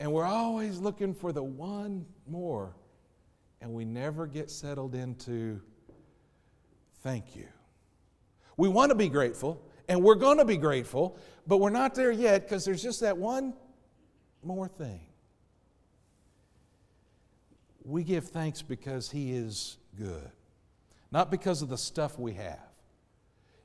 And 0.00 0.12
we're 0.12 0.24
always 0.24 0.78
looking 0.78 1.14
for 1.14 1.32
the 1.32 1.42
one 1.42 2.06
more 2.26 2.74
and 3.60 3.72
we 3.72 3.84
never 3.84 4.26
get 4.26 4.50
settled 4.50 4.94
into 4.94 5.60
thank 7.02 7.36
you. 7.36 7.46
We 8.56 8.68
want 8.68 8.90
to 8.90 8.96
be 8.96 9.08
grateful, 9.08 9.62
and 9.88 10.02
we're 10.02 10.14
going 10.14 10.38
to 10.38 10.44
be 10.44 10.56
grateful, 10.56 11.18
but 11.46 11.58
we're 11.58 11.70
not 11.70 11.94
there 11.94 12.12
yet 12.12 12.42
because 12.42 12.64
there's 12.64 12.82
just 12.82 13.00
that 13.00 13.16
one 13.16 13.54
more 14.42 14.68
thing. 14.68 15.00
We 17.84 18.04
give 18.04 18.28
thanks 18.28 18.60
because 18.60 19.10
He 19.10 19.32
is 19.32 19.78
good, 19.96 20.30
not 21.10 21.30
because 21.30 21.62
of 21.62 21.70
the 21.70 21.78
stuff 21.78 22.18
we 22.18 22.34
have. 22.34 22.58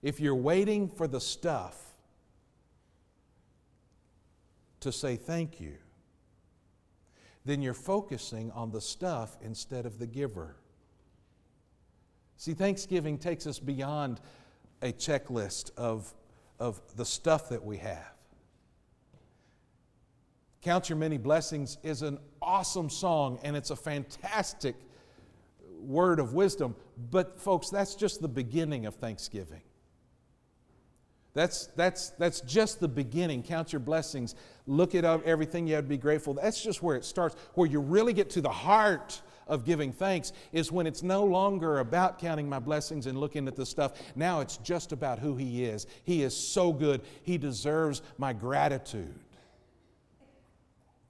If 0.02 0.20
you're 0.20 0.36
waiting 0.36 0.90
for 0.90 1.08
the 1.08 1.20
stuff 1.20 1.78
to 4.80 4.92
say 4.92 5.18
thank 5.18 5.60
you, 5.60 5.76
then 7.46 7.62
you're 7.62 7.74
focusing 7.74 8.52
on 8.52 8.72
the 8.72 8.82
stuff 8.82 9.38
instead 9.42 9.86
of 9.86 10.00
the 10.00 10.08
giver. 10.08 10.56
See, 12.38 12.54
Thanksgiving 12.54 13.18
takes 13.18 13.46
us 13.46 13.60
beyond 13.60 14.22
a 14.84 14.92
checklist 14.92 15.72
of, 15.78 16.14
of 16.60 16.80
the 16.96 17.06
stuff 17.06 17.50
that 17.50 17.64
we 17.64 17.78
have. 17.78 18.14
Count 20.62 20.90
Your 20.90 20.98
Many 20.98 21.18
Blessings 21.18 21.78
is 21.84 22.04
an 22.04 22.20
awesome 22.42 22.90
song 22.90 23.40
and 23.44 23.56
it's 23.56 23.70
a 23.70 23.76
fantastic 23.76 24.76
word 25.80 26.20
of 26.20 26.34
wisdom. 26.34 26.76
But, 27.12 27.40
folks, 27.40 27.70
that's 27.70 27.96
just 27.96 28.22
the 28.22 28.28
beginning 28.28 28.86
of 28.86 28.96
Thanksgiving. 28.96 29.62
That's, 31.34 31.68
that's, 31.76 32.12
that's 32.12 32.42
just 32.42 32.80
the 32.80 32.88
beginning. 32.88 33.42
Count 33.42 33.74
your 33.74 33.80
blessings. 33.80 34.36
Look 34.68 34.94
at 34.96 35.04
everything 35.04 35.66
you 35.66 35.76
have 35.76 35.86
to 35.86 35.90
be 35.90 35.98
grateful. 35.98 36.36
That's 36.36 36.62
just 36.62 36.84
where 36.84 36.96
it 36.96 37.06
starts. 37.06 37.36
Where 37.56 37.68
you 37.68 37.80
really 37.80 38.14
get 38.14 38.30
to 38.32 38.42
the 38.42 38.50
heart 38.50 39.22
of 39.48 39.66
giving 39.66 39.92
thanks 39.92 40.34
is 40.52 40.72
when 40.72 40.88
it's 40.88 41.04
no 41.04 41.24
longer 41.24 41.80
about 41.80 42.20
counting 42.20 42.48
my 42.48 42.60
blessings 42.60 43.08
and 43.08 43.20
looking 43.20 43.48
at 43.48 43.56
the 43.56 43.66
stuff. 43.66 43.94
Now 44.16 44.40
it's 44.40 44.58
just 44.58 44.92
about 44.92 45.20
who 45.20 45.36
He 45.36 45.66
is. 45.66 45.88
He 46.04 46.24
is 46.24 46.36
so 46.36 46.72
good. 46.72 47.02
He 47.24 47.38
deserves 47.38 48.02
my 48.18 48.34
gratitude. 48.34 49.20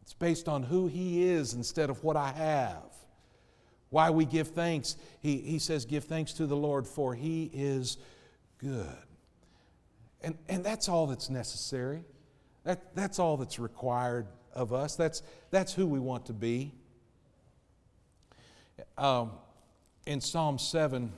It's 0.01 0.13
based 0.13 0.47
on 0.47 0.63
who 0.63 0.87
He 0.87 1.23
is 1.23 1.53
instead 1.53 1.89
of 1.89 2.03
what 2.03 2.17
I 2.17 2.31
have. 2.31 2.83
Why 3.89 4.09
we 4.09 4.25
give 4.25 4.49
thanks. 4.49 4.97
He, 5.19 5.37
he 5.37 5.59
says, 5.59 5.85
Give 5.85 6.03
thanks 6.03 6.33
to 6.33 6.47
the 6.47 6.57
Lord, 6.57 6.87
for 6.87 7.13
He 7.13 7.51
is 7.53 7.97
good. 8.57 8.87
And, 10.23 10.37
and 10.49 10.63
that's 10.63 10.89
all 10.89 11.05
that's 11.05 11.29
necessary. 11.29 12.03
That, 12.63 12.95
that's 12.95 13.19
all 13.19 13.37
that's 13.37 13.59
required 13.59 14.27
of 14.53 14.73
us. 14.73 14.95
That's, 14.95 15.21
that's 15.51 15.73
who 15.73 15.85
we 15.85 15.99
want 15.99 16.25
to 16.27 16.33
be. 16.33 16.71
Um, 18.97 19.31
in 20.05 20.21
Psalm 20.21 20.57
7, 20.57 21.11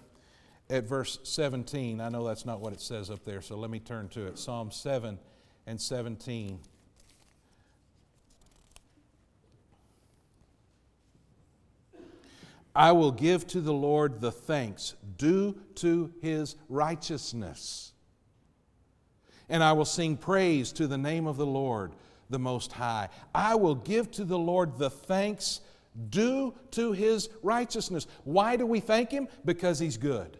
at 0.70 0.84
verse 0.86 1.20
17, 1.24 2.02
I 2.02 2.10
know 2.10 2.26
that's 2.26 2.46
not 2.46 2.60
what 2.60 2.74
it 2.74 2.82
says 2.82 3.10
up 3.10 3.24
there, 3.26 3.42
so 3.42 3.56
let 3.56 3.70
me 3.70 3.80
turn 3.80 4.10
to 4.10 4.26
it. 4.28 4.38
Psalm 4.38 4.72
7 4.72 5.20
and 5.68 5.80
17. 5.80 6.60
I 12.76 12.92
will 12.92 13.12
give 13.12 13.48
to 13.48 13.62
the 13.62 13.74
Lord 13.74 14.20
the 14.20 14.32
thanks 14.32 14.96
due 15.18 15.58
to 15.76 16.14
his 16.22 16.56
righteousness 16.68 17.94
and 19.50 19.64
I 19.64 19.74
will 19.74 19.86
sing 19.86 20.18
praise 20.18 20.72
to 20.74 20.88
the 20.88 20.98
name 20.98 21.28
of 21.28 21.38
the 21.38 21.46
Lord, 21.46 21.94
the 22.30 22.40
Most 22.40 22.74
High. 22.74 23.10
I 23.34 23.56
will 23.56 23.76
give 23.76 24.12
to 24.12 24.26
the 24.26 24.40
Lord 24.40 24.78
the 24.78 24.90
thanks 24.90 25.62
due 26.10 26.54
to 26.72 26.92
his 26.92 27.30
righteousness. 27.42 28.08
Why 28.24 28.56
do 28.56 28.66
we 28.66 28.80
thank 28.80 29.12
him? 29.12 29.28
Because 29.44 29.80
he's 29.80 29.98
good. 29.98 30.38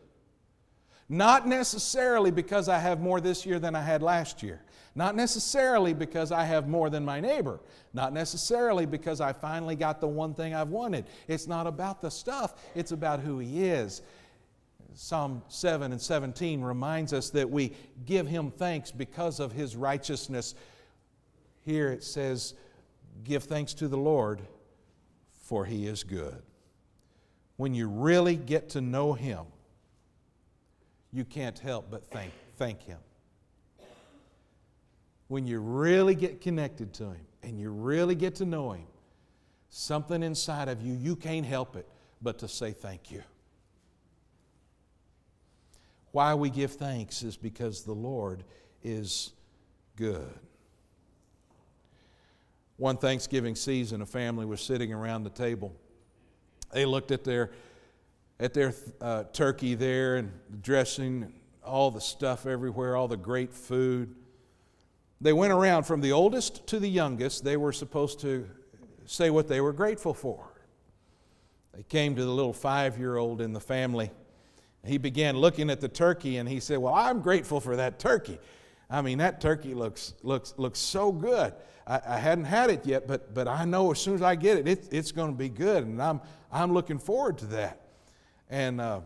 Not 1.08 1.48
necessarily 1.48 2.32
because 2.32 2.68
I 2.68 2.80
have 2.80 3.00
more 3.00 3.22
this 3.22 3.46
year 3.46 3.60
than 3.60 3.76
I 3.76 3.82
had 3.82 4.02
last 4.02 4.42
year. 4.42 4.62
Not 4.96 5.16
necessarily 5.16 5.94
because 5.94 6.32
I 6.32 6.46
have 6.46 6.68
more 6.68 6.90
than 6.90 7.06
my 7.06 7.20
neighbor. 7.20 7.60
Not 7.94 8.14
necessarily 8.14 8.86
because 8.86 9.22
I 9.22 9.34
finally 9.34 9.76
got 9.76 10.00
the 10.02 10.08
one 10.08 10.34
thing 10.34 10.56
I've 10.56 10.70
wanted. 10.70 11.06
It's 11.28 11.48
not 11.48 11.68
about 11.68 12.02
the 12.02 12.10
stuff, 12.10 12.56
it's 12.74 12.92
about 12.92 13.20
who 13.20 13.40
He 13.40 13.66
is. 13.66 14.02
Psalm 14.96 15.44
7 15.50 15.92
and 15.92 16.02
17 16.02 16.62
reminds 16.62 17.12
us 17.12 17.30
that 17.32 17.50
we 17.50 17.74
give 18.06 18.28
him 18.28 18.50
thanks 18.50 18.92
because 18.92 19.42
of 19.42 19.52
his 19.52 19.76
righteousness. 19.76 20.56
Here 21.66 21.92
it 21.92 22.02
says, 22.02 22.54
Give 23.26 23.44
thanks 23.44 23.74
to 23.76 23.90
the 23.90 23.98
Lord, 23.98 24.42
for 25.46 25.64
he 25.64 25.86
is 25.86 26.04
good. 26.04 26.42
When 27.56 27.76
you 27.76 27.88
really 27.88 28.36
get 28.36 28.70
to 28.70 28.82
know 28.82 29.14
him, 29.14 29.46
you 31.14 31.24
can't 31.24 31.58
help 31.60 31.92
but 31.92 32.04
thank, 32.08 32.32
thank 32.58 32.82
him. 32.82 32.98
When 35.28 35.46
you 35.46 35.60
really 35.60 36.16
get 36.16 36.42
connected 36.42 36.94
to 36.96 37.04
him 37.06 37.26
and 37.44 37.60
you 37.60 37.70
really 37.70 38.16
get 38.16 38.36
to 38.36 38.46
know 38.46 38.72
him, 38.72 38.88
something 39.70 40.24
inside 40.24 40.68
of 40.68 40.82
you, 40.82 40.94
you 40.94 41.16
can't 41.16 41.46
help 41.46 41.76
it 41.76 41.88
but 42.24 42.40
to 42.40 42.48
say 42.48 42.72
thank 42.72 43.12
you. 43.12 43.22
Why 46.12 46.34
we 46.34 46.50
give 46.50 46.72
thanks 46.72 47.22
is 47.22 47.38
because 47.38 47.84
the 47.84 47.94
Lord 47.94 48.44
is 48.84 49.32
good. 49.96 50.34
One 52.78 52.98
Thanksgiving 52.98 53.56
season, 53.56 54.02
a 54.02 54.06
family 54.06 54.46
was 54.46 54.62
sitting 54.62 54.94
around 54.94 55.24
the 55.24 55.30
table. 55.30 55.74
They 56.74 56.86
looked 56.86 57.12
at 57.12 57.24
their 57.24 57.52
at 58.38 58.54
their 58.54 58.74
uh, 59.00 59.24
turkey 59.32 59.76
there 59.76 60.18
and 60.18 60.30
the 60.50 60.58
dressing, 60.58 61.32
all 61.64 61.90
the 61.90 62.02
stuff 62.02 62.46
everywhere, 62.46 62.98
all 62.98 63.08
the 63.08 63.16
great 63.16 63.54
food. 63.54 64.14
They 65.22 65.32
went 65.32 65.54
around 65.54 65.84
from 65.84 66.02
the 66.02 66.12
oldest 66.12 66.68
to 66.68 66.80
the 66.80 66.90
youngest. 66.90 67.46
They 67.46 67.56
were 67.56 67.72
supposed 67.72 68.20
to 68.22 68.50
say 69.06 69.30
what 69.30 69.48
they 69.48 69.62
were 69.62 69.72
grateful 69.72 70.14
for. 70.14 70.52
They 71.74 71.84
came 71.84 72.14
to 72.18 72.26
the 72.26 72.32
little 72.32 72.52
five 72.52 72.98
year 72.98 73.16
old 73.16 73.40
in 73.40 73.54
the 73.54 73.62
family 73.62 74.12
he 74.86 74.98
began 74.98 75.36
looking 75.38 75.70
at 75.70 75.82
the 75.82 75.88
turkey 75.88 76.38
and 76.38 76.48
he 76.48 76.60
said, 76.60 76.78
Well, 76.78 76.94
I'm 76.94 77.22
grateful 77.22 77.60
for 77.60 77.76
that 77.76 78.00
turkey. 78.00 78.40
I 78.90 79.02
mean, 79.02 79.18
that 79.18 79.42
turkey 79.42 79.74
looks, 79.74 80.14
looks, 80.22 80.54
looks 80.58 80.80
so 80.80 81.12
good. 81.12 81.54
I, 81.88 82.02
I 82.08 82.18
hadn't 82.18 82.46
had 82.46 82.70
it 82.70 82.86
yet, 82.86 83.08
but, 83.08 83.34
but 83.34 83.48
I 83.48 83.66
know 83.66 83.92
as 83.92 84.00
soon 84.00 84.16
as 84.16 84.22
I 84.22 84.36
get 84.36 84.58
it, 84.58 84.68
it 84.68 84.88
it's 84.92 85.12
going 85.12 85.32
to 85.32 85.38
be 85.38 85.50
good, 85.50 85.86
and 85.86 86.02
I'm, 86.02 86.22
I'm 86.52 86.74
looking 86.74 87.00
forward 87.00 87.38
to 87.40 87.46
that. 87.48 87.82
And 88.50 88.80
uh, 88.80 89.02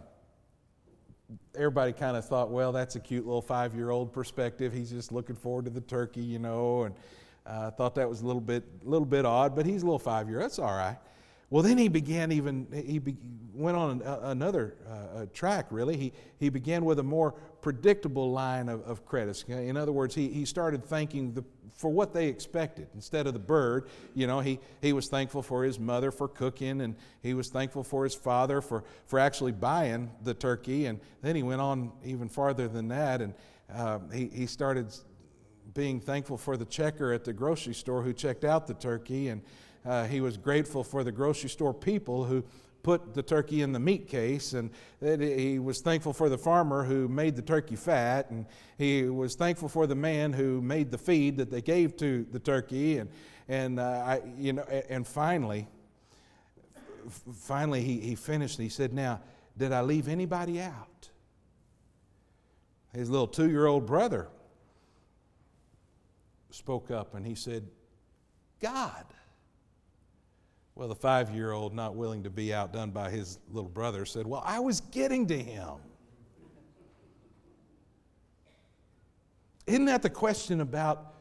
everybody 1.55 1.93
kind 1.93 2.17
of 2.17 2.25
thought, 2.25 2.49
well, 2.49 2.71
that's 2.71 2.95
a 2.95 2.99
cute 2.99 3.25
little 3.25 3.41
five 3.41 3.73
year 3.75 3.89
old 3.89 4.11
perspective. 4.11 4.73
He's 4.73 4.89
just 4.89 5.11
looking 5.11 5.35
forward 5.35 5.65
to 5.65 5.71
the 5.71 5.81
turkey, 5.81 6.21
you 6.21 6.39
know, 6.39 6.83
and 6.83 6.95
I 7.45 7.49
uh, 7.49 7.71
thought 7.71 7.95
that 7.95 8.07
was 8.07 8.21
a 8.21 8.25
little 8.27 8.41
bit, 8.41 8.63
little 8.83 9.05
bit 9.05 9.25
odd, 9.25 9.55
but 9.55 9.65
he's 9.65 9.81
a 9.81 9.85
little 9.85 9.97
five 9.99 10.29
year. 10.29 10.39
Old. 10.39 10.45
That's 10.45 10.59
all 10.59 10.75
right. 10.75 10.97
Well, 11.49 11.63
then 11.63 11.79
he 11.79 11.87
began 11.87 12.31
even, 12.31 12.67
he 12.85 12.99
be, 12.99 13.17
went 13.55 13.75
on 13.75 14.01
an, 14.01 14.01
another 14.03 14.75
uh, 14.87 15.25
track, 15.33 15.65
really. 15.71 15.97
He, 15.97 16.13
he 16.37 16.49
began 16.49 16.85
with 16.85 16.99
a 16.99 17.03
more 17.03 17.33
predictable 17.61 18.31
line 18.31 18.69
of, 18.69 18.81
of 18.83 19.05
credits. 19.05 19.43
In 19.43 19.77
other 19.77 19.91
words, 19.91 20.15
he, 20.15 20.29
he 20.29 20.45
started 20.45 20.85
thanking 20.85 21.33
the, 21.33 21.43
for 21.73 21.89
what 21.89 22.13
they 22.13 22.27
expected. 22.27 22.87
Instead 22.93 23.27
of 23.27 23.33
the 23.33 23.39
bird, 23.39 23.87
you 24.15 24.27
know, 24.27 24.39
he, 24.39 24.59
he 24.81 24.93
was 24.93 25.07
thankful 25.07 25.41
for 25.41 25.63
his 25.63 25.79
mother 25.79 26.11
for 26.11 26.27
cooking, 26.27 26.81
and 26.81 26.95
he 27.21 27.33
was 27.33 27.49
thankful 27.49 27.83
for 27.83 28.03
his 28.03 28.15
father 28.15 28.61
for, 28.61 28.83
for 29.07 29.19
actually 29.19 29.51
buying 29.51 30.09
the 30.23 30.33
turkey. 30.33 30.85
And 30.85 30.99
then 31.21 31.35
he 31.35 31.43
went 31.43 31.61
on 31.61 31.91
even 32.03 32.29
farther 32.29 32.67
than 32.67 32.87
that, 32.89 33.21
and 33.21 33.33
uh, 33.73 33.99
he, 34.13 34.27
he 34.27 34.45
started 34.45 34.93
being 35.73 35.99
thankful 35.99 36.37
for 36.37 36.57
the 36.57 36.65
checker 36.65 37.13
at 37.13 37.23
the 37.23 37.33
grocery 37.33 37.73
store 37.73 38.01
who 38.01 38.13
checked 38.13 38.43
out 38.43 38.67
the 38.67 38.73
turkey. 38.73 39.29
And 39.29 39.41
uh, 39.85 40.05
he 40.05 40.21
was 40.21 40.37
grateful 40.37 40.83
for 40.83 41.03
the 41.03 41.11
grocery 41.11 41.49
store 41.49 41.73
people 41.73 42.25
who 42.25 42.43
put 42.83 43.13
the 43.13 43.21
turkey 43.21 43.61
in 43.61 43.71
the 43.71 43.79
meat 43.79 44.07
case, 44.07 44.53
and 44.53 44.71
he 45.01 45.59
was 45.59 45.81
thankful 45.81 46.13
for 46.13 46.29
the 46.29 46.37
farmer 46.37 46.83
who 46.83 47.07
made 47.07 47.35
the 47.35 47.41
turkey 47.41 47.75
fat, 47.75 48.29
and 48.29 48.45
he 48.77 49.03
was 49.03 49.35
thankful 49.35 49.69
for 49.69 49.87
the 49.87 49.95
man 49.95 50.33
who 50.33 50.61
made 50.61 50.91
the 50.91 50.97
feed 50.97 51.37
that 51.37 51.51
they 51.51 51.61
gave 51.61 51.97
to 51.97 52.25
the 52.31 52.39
turkey, 52.39 52.97
and 52.97 53.09
and 53.47 53.79
uh, 53.79 53.83
I, 53.83 54.21
you 54.37 54.53
know, 54.53 54.63
and 54.63 55.05
finally, 55.05 55.67
finally 57.33 57.81
he, 57.81 57.99
he 57.99 58.15
finished. 58.15 58.59
He 58.59 58.69
said, 58.69 58.93
"Now, 58.93 59.21
did 59.57 59.71
I 59.71 59.81
leave 59.81 60.07
anybody 60.07 60.61
out?" 60.61 61.09
His 62.93 63.09
little 63.09 63.27
two-year-old 63.27 63.85
brother 63.85 64.29
spoke 66.51 66.91
up, 66.91 67.15
and 67.15 67.25
he 67.25 67.35
said, 67.35 67.67
"God." 68.59 69.05
Well, 70.79 70.87
the 70.87 70.95
five 70.95 71.31
year 71.31 71.51
old, 71.51 71.73
not 71.73 71.95
willing 71.95 72.23
to 72.23 72.29
be 72.29 72.53
outdone 72.53 72.91
by 72.91 73.09
his 73.09 73.37
little 73.51 73.69
brother, 73.69 74.05
said, 74.05 74.25
Well, 74.25 74.41
I 74.45 74.61
was 74.61 74.79
getting 74.79 75.27
to 75.27 75.37
him. 75.37 75.73
Isn't 79.67 79.83
that 79.85 80.01
the 80.01 80.09
question 80.09 80.61
about, 80.61 81.15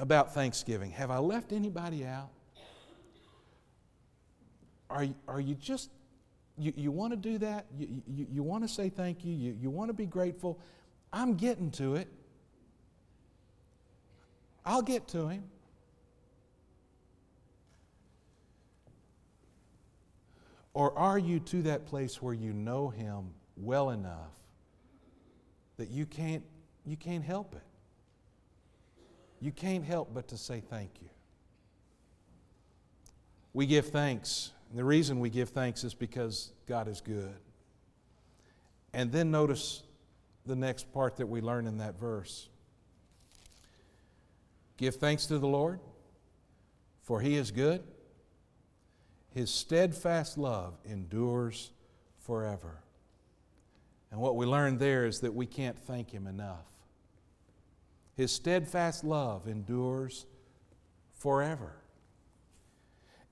about 0.00 0.34
Thanksgiving? 0.34 0.90
Have 0.90 1.12
I 1.12 1.18
left 1.18 1.52
anybody 1.52 2.04
out? 2.04 2.30
Are, 4.90 5.06
are 5.28 5.40
you 5.40 5.54
just, 5.54 5.90
you, 6.56 6.72
you 6.74 6.90
want 6.90 7.12
to 7.12 7.16
do 7.16 7.38
that? 7.38 7.66
You, 7.78 8.02
you, 8.08 8.26
you 8.32 8.42
want 8.42 8.64
to 8.64 8.68
say 8.68 8.88
thank 8.88 9.24
you? 9.24 9.32
You, 9.32 9.56
you 9.60 9.70
want 9.70 9.90
to 9.90 9.94
be 9.94 10.06
grateful? 10.06 10.58
I'm 11.12 11.34
getting 11.34 11.70
to 11.72 11.94
it. 11.94 12.08
I'll 14.66 14.82
get 14.82 15.06
to 15.08 15.28
him. 15.28 15.44
Or 20.78 20.96
are 20.96 21.18
you 21.18 21.40
to 21.40 21.62
that 21.62 21.86
place 21.86 22.22
where 22.22 22.32
you 22.32 22.52
know 22.52 22.88
him 22.88 23.30
well 23.56 23.90
enough 23.90 24.30
that 25.76 25.90
you 25.90 26.06
can't, 26.06 26.44
you 26.86 26.96
can't 26.96 27.24
help 27.24 27.56
it? 27.56 27.64
You 29.40 29.50
can't 29.50 29.84
help 29.84 30.14
but 30.14 30.28
to 30.28 30.36
say 30.36 30.62
thank 30.70 30.90
you. 31.02 31.08
We 33.52 33.66
give 33.66 33.88
thanks. 33.88 34.52
And 34.70 34.78
the 34.78 34.84
reason 34.84 35.18
we 35.18 35.30
give 35.30 35.48
thanks 35.48 35.82
is 35.82 35.94
because 35.94 36.52
God 36.68 36.86
is 36.86 37.00
good. 37.00 37.34
And 38.92 39.10
then 39.10 39.32
notice 39.32 39.82
the 40.46 40.54
next 40.54 40.92
part 40.92 41.16
that 41.16 41.26
we 41.26 41.40
learn 41.40 41.66
in 41.66 41.78
that 41.78 41.98
verse. 41.98 42.48
Give 44.76 44.94
thanks 44.94 45.26
to 45.26 45.40
the 45.40 45.48
Lord, 45.48 45.80
for 47.02 47.20
he 47.20 47.34
is 47.34 47.50
good. 47.50 47.82
His 49.34 49.50
steadfast 49.50 50.38
love 50.38 50.74
endures 50.84 51.70
forever. 52.18 52.80
And 54.10 54.20
what 54.20 54.36
we 54.36 54.46
learn 54.46 54.78
there 54.78 55.06
is 55.06 55.20
that 55.20 55.34
we 55.34 55.46
can't 55.46 55.78
thank 55.78 56.10
him 56.10 56.26
enough. 56.26 56.66
His 58.16 58.32
steadfast 58.32 59.04
love 59.04 59.46
endures 59.46 60.26
forever. 61.14 61.77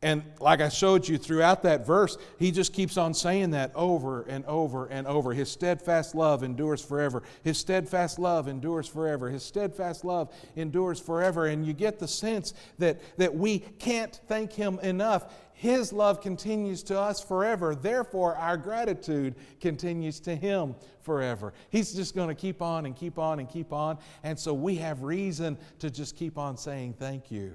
And 0.02 0.22
like 0.40 0.60
I 0.60 0.68
showed 0.68 1.08
you 1.08 1.16
throughout 1.16 1.62
that 1.62 1.86
verse, 1.86 2.18
he 2.38 2.50
just 2.50 2.74
keeps 2.74 2.98
on 2.98 3.14
saying 3.14 3.52
that 3.52 3.72
over 3.74 4.22
and 4.22 4.44
over 4.44 4.86
and 4.86 5.06
over. 5.06 5.32
His 5.32 5.50
steadfast 5.50 6.14
love 6.14 6.42
endures 6.42 6.84
forever. 6.84 7.22
His 7.42 7.56
steadfast 7.56 8.18
love 8.18 8.46
endures 8.46 8.86
forever. 8.86 9.30
His 9.30 9.42
steadfast 9.42 10.04
love 10.04 10.34
endures 10.54 11.00
forever. 11.00 11.46
And 11.46 11.66
you 11.66 11.72
get 11.72 11.98
the 11.98 12.08
sense 12.08 12.52
that, 12.78 13.00
that 13.16 13.34
we 13.34 13.60
can't 13.60 14.20
thank 14.28 14.52
him 14.52 14.78
enough. 14.80 15.32
His 15.54 15.90
love 15.90 16.20
continues 16.20 16.82
to 16.84 17.00
us 17.00 17.18
forever. 17.18 17.74
Therefore, 17.74 18.36
our 18.36 18.58
gratitude 18.58 19.34
continues 19.58 20.20
to 20.20 20.36
Him 20.36 20.74
forever. 21.00 21.54
He's 21.70 21.94
just 21.94 22.14
going 22.14 22.28
to 22.28 22.34
keep 22.34 22.60
on 22.60 22.84
and 22.84 22.94
keep 22.94 23.18
on 23.18 23.38
and 23.38 23.48
keep 23.48 23.72
on. 23.72 23.96
And 24.22 24.38
so 24.38 24.52
we 24.52 24.76
have 24.76 25.02
reason 25.02 25.56
to 25.78 25.90
just 25.90 26.14
keep 26.14 26.36
on 26.36 26.58
saying 26.58 26.96
thank 26.98 27.30
you. 27.30 27.54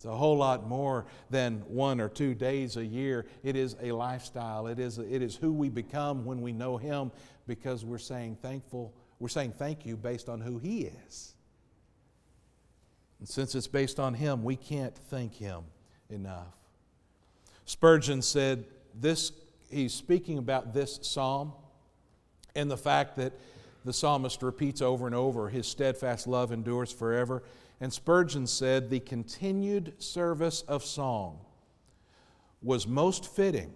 It's 0.00 0.06
a 0.06 0.16
whole 0.16 0.38
lot 0.38 0.66
more 0.66 1.04
than 1.28 1.58
one 1.68 2.00
or 2.00 2.08
two 2.08 2.34
days 2.34 2.78
a 2.78 2.84
year. 2.86 3.26
It 3.42 3.54
is 3.54 3.76
a 3.82 3.92
lifestyle. 3.92 4.66
It 4.66 4.78
is, 4.78 4.96
it 4.96 5.20
is 5.20 5.36
who 5.36 5.52
we 5.52 5.68
become 5.68 6.24
when 6.24 6.40
we 6.40 6.52
know 6.52 6.78
Him 6.78 7.12
because 7.46 7.84
we're 7.84 7.98
saying 7.98 8.38
thankful, 8.40 8.94
we're 9.18 9.28
saying 9.28 9.52
thank 9.58 9.84
you 9.84 9.98
based 9.98 10.30
on 10.30 10.40
who 10.40 10.56
He 10.56 10.90
is. 11.06 11.34
And 13.18 13.28
since 13.28 13.54
it's 13.54 13.66
based 13.66 14.00
on 14.00 14.14
Him, 14.14 14.42
we 14.42 14.56
can't 14.56 14.96
thank 14.96 15.34
Him 15.34 15.64
enough. 16.08 16.56
Spurgeon 17.66 18.22
said 18.22 18.64
this, 18.98 19.32
he's 19.70 19.92
speaking 19.92 20.38
about 20.38 20.72
this 20.72 20.98
psalm 21.02 21.52
and 22.54 22.70
the 22.70 22.78
fact 22.78 23.16
that 23.16 23.34
the 23.84 23.92
psalmist 23.92 24.42
repeats 24.42 24.80
over 24.80 25.04
and 25.04 25.14
over, 25.14 25.50
His 25.50 25.66
steadfast 25.66 26.26
love 26.26 26.52
endures 26.52 26.90
forever. 26.90 27.42
And 27.80 27.92
Spurgeon 27.92 28.46
said, 28.46 28.90
The 28.90 29.00
continued 29.00 29.94
service 30.02 30.62
of 30.62 30.84
song 30.84 31.38
was 32.62 32.86
most 32.86 33.26
fitting. 33.26 33.72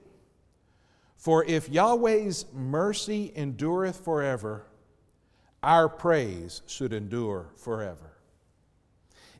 For 1.17 1.43
if 1.45 1.71
Yahweh's 1.71 2.45
mercy 2.53 3.33
endureth 3.35 4.05
forever, 4.05 4.67
our 5.63 5.89
praise 5.89 6.61
should 6.67 6.93
endure 6.93 7.47
forever. 7.57 8.13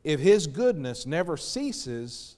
If 0.03 0.19
His 0.19 0.47
goodness 0.47 1.05
never 1.05 1.37
ceases, 1.37 2.37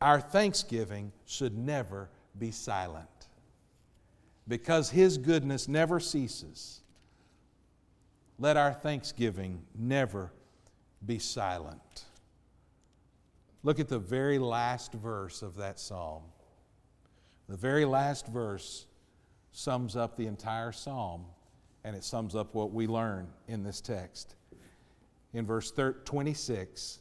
our 0.00 0.20
thanksgiving 0.20 1.12
should 1.26 1.56
never 1.56 2.10
be 2.36 2.50
silent. 2.50 3.08
Because 4.48 4.90
His 4.90 5.16
goodness 5.16 5.68
never 5.68 6.00
ceases, 6.00 6.80
let 8.40 8.56
our 8.56 8.72
thanksgiving 8.72 9.62
never 9.78 10.32
be 11.06 11.18
silent. 11.18 12.04
Look 13.62 13.80
at 13.80 13.88
the 13.88 13.98
very 13.98 14.38
last 14.38 14.92
verse 14.92 15.42
of 15.42 15.56
that 15.56 15.80
psalm. 15.80 16.22
The 17.48 17.56
very 17.56 17.84
last 17.84 18.26
verse 18.26 18.86
sums 19.52 19.96
up 19.96 20.16
the 20.16 20.26
entire 20.26 20.72
psalm, 20.72 21.24
and 21.84 21.94
it 21.94 22.04
sums 22.04 22.34
up 22.34 22.54
what 22.54 22.72
we 22.72 22.86
learn 22.86 23.28
in 23.48 23.62
this 23.62 23.80
text. 23.80 24.34
In 25.32 25.46
verse 25.46 25.72
26, 26.04 27.00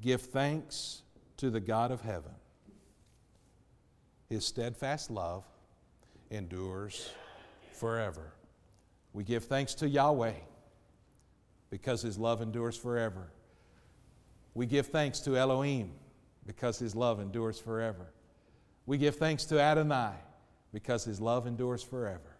give 0.00 0.20
thanks 0.20 1.02
to 1.36 1.50
the 1.50 1.60
God 1.60 1.90
of 1.90 2.00
heaven. 2.00 2.32
His 4.28 4.44
steadfast 4.44 5.10
love 5.10 5.44
endures 6.30 7.10
forever. 7.72 8.32
We 9.12 9.24
give 9.24 9.44
thanks 9.44 9.74
to 9.76 9.88
Yahweh 9.88 10.34
because 11.70 12.02
his 12.02 12.18
love 12.18 12.42
endures 12.42 12.76
forever. 12.76 13.30
We 14.54 14.66
give 14.66 14.88
thanks 14.88 15.20
to 15.20 15.36
Elohim 15.36 15.92
because 16.46 16.78
his 16.78 16.96
love 16.96 17.20
endures 17.20 17.58
forever. 17.58 18.12
We 18.86 18.98
give 18.98 19.16
thanks 19.16 19.44
to 19.46 19.60
Adonai 19.60 20.14
because 20.72 21.04
his 21.04 21.20
love 21.20 21.46
endures 21.46 21.82
forever. 21.82 22.36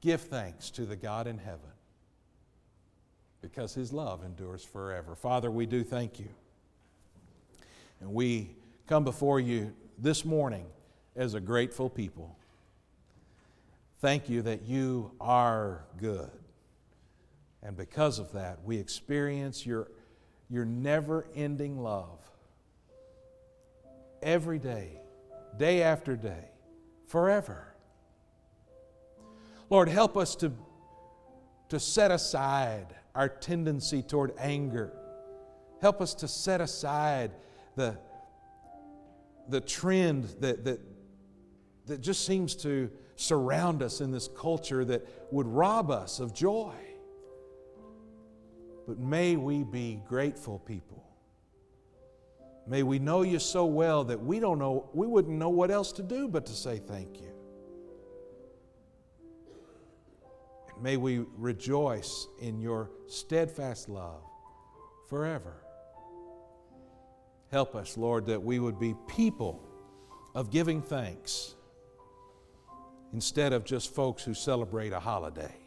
Give 0.00 0.20
thanks 0.20 0.70
to 0.70 0.84
the 0.84 0.96
God 0.96 1.28
in 1.28 1.38
heaven 1.38 1.60
because 3.40 3.74
his 3.74 3.92
love 3.92 4.24
endures 4.24 4.64
forever. 4.64 5.14
Father, 5.14 5.50
we 5.50 5.66
do 5.66 5.84
thank 5.84 6.18
you. 6.18 6.28
And 8.00 8.12
we 8.12 8.50
come 8.88 9.04
before 9.04 9.38
you 9.38 9.72
this 9.98 10.24
morning 10.24 10.66
as 11.14 11.34
a 11.34 11.40
grateful 11.40 11.88
people. 11.88 12.36
Thank 14.00 14.28
you 14.28 14.42
that 14.42 14.62
you 14.62 15.12
are 15.20 15.84
good. 15.98 16.30
And 17.62 17.76
because 17.76 18.18
of 18.18 18.32
that, 18.32 18.64
we 18.64 18.76
experience 18.78 19.64
your, 19.64 19.90
your 20.50 20.64
never 20.64 21.26
ending 21.34 21.80
love 21.80 22.18
every 24.22 24.58
day, 24.58 25.00
day 25.58 25.82
after 25.82 26.16
day, 26.16 26.48
forever. 27.06 27.74
Lord, 29.70 29.88
help 29.88 30.16
us 30.16 30.36
to, 30.36 30.52
to 31.68 31.78
set 31.78 32.10
aside 32.10 32.94
our 33.14 33.28
tendency 33.28 34.02
toward 34.02 34.32
anger. 34.38 34.92
Help 35.80 36.00
us 36.00 36.14
to 36.14 36.28
set 36.28 36.60
aside 36.60 37.32
the, 37.76 37.96
the 39.48 39.60
trend 39.60 40.24
that, 40.40 40.64
that, 40.64 40.80
that 41.86 42.00
just 42.00 42.26
seems 42.26 42.54
to 42.56 42.90
surround 43.16 43.82
us 43.82 44.00
in 44.00 44.10
this 44.10 44.28
culture 44.28 44.84
that 44.84 45.06
would 45.32 45.46
rob 45.46 45.90
us 45.90 46.20
of 46.20 46.34
joy. 46.34 46.74
But 48.86 48.98
may 48.98 49.36
we 49.36 49.62
be 49.62 50.00
grateful 50.08 50.58
people. 50.60 51.04
May 52.66 52.82
we 52.82 52.98
know 52.98 53.22
you 53.22 53.38
so 53.38 53.64
well 53.64 54.04
that 54.04 54.22
we 54.22 54.38
don't 54.38 54.58
know, 54.58 54.88
we 54.92 55.06
wouldn't 55.06 55.36
know 55.36 55.48
what 55.48 55.70
else 55.70 55.92
to 55.92 56.02
do 56.02 56.28
but 56.28 56.46
to 56.46 56.52
say 56.52 56.78
thank 56.78 57.20
you. 57.20 57.32
And 60.72 60.82
may 60.82 60.96
we 60.96 61.24
rejoice 61.36 62.28
in 62.40 62.60
your 62.60 62.90
steadfast 63.08 63.88
love 63.88 64.22
forever. 65.08 65.54
Help 67.50 67.74
us, 67.74 67.96
Lord, 67.96 68.26
that 68.26 68.42
we 68.42 68.58
would 68.58 68.78
be 68.78 68.94
people 69.08 69.68
of 70.34 70.50
giving 70.50 70.80
thanks 70.80 71.54
instead 73.12 73.52
of 73.52 73.64
just 73.64 73.94
folks 73.94 74.22
who 74.22 74.32
celebrate 74.32 74.92
a 74.92 75.00
holiday. 75.00 75.61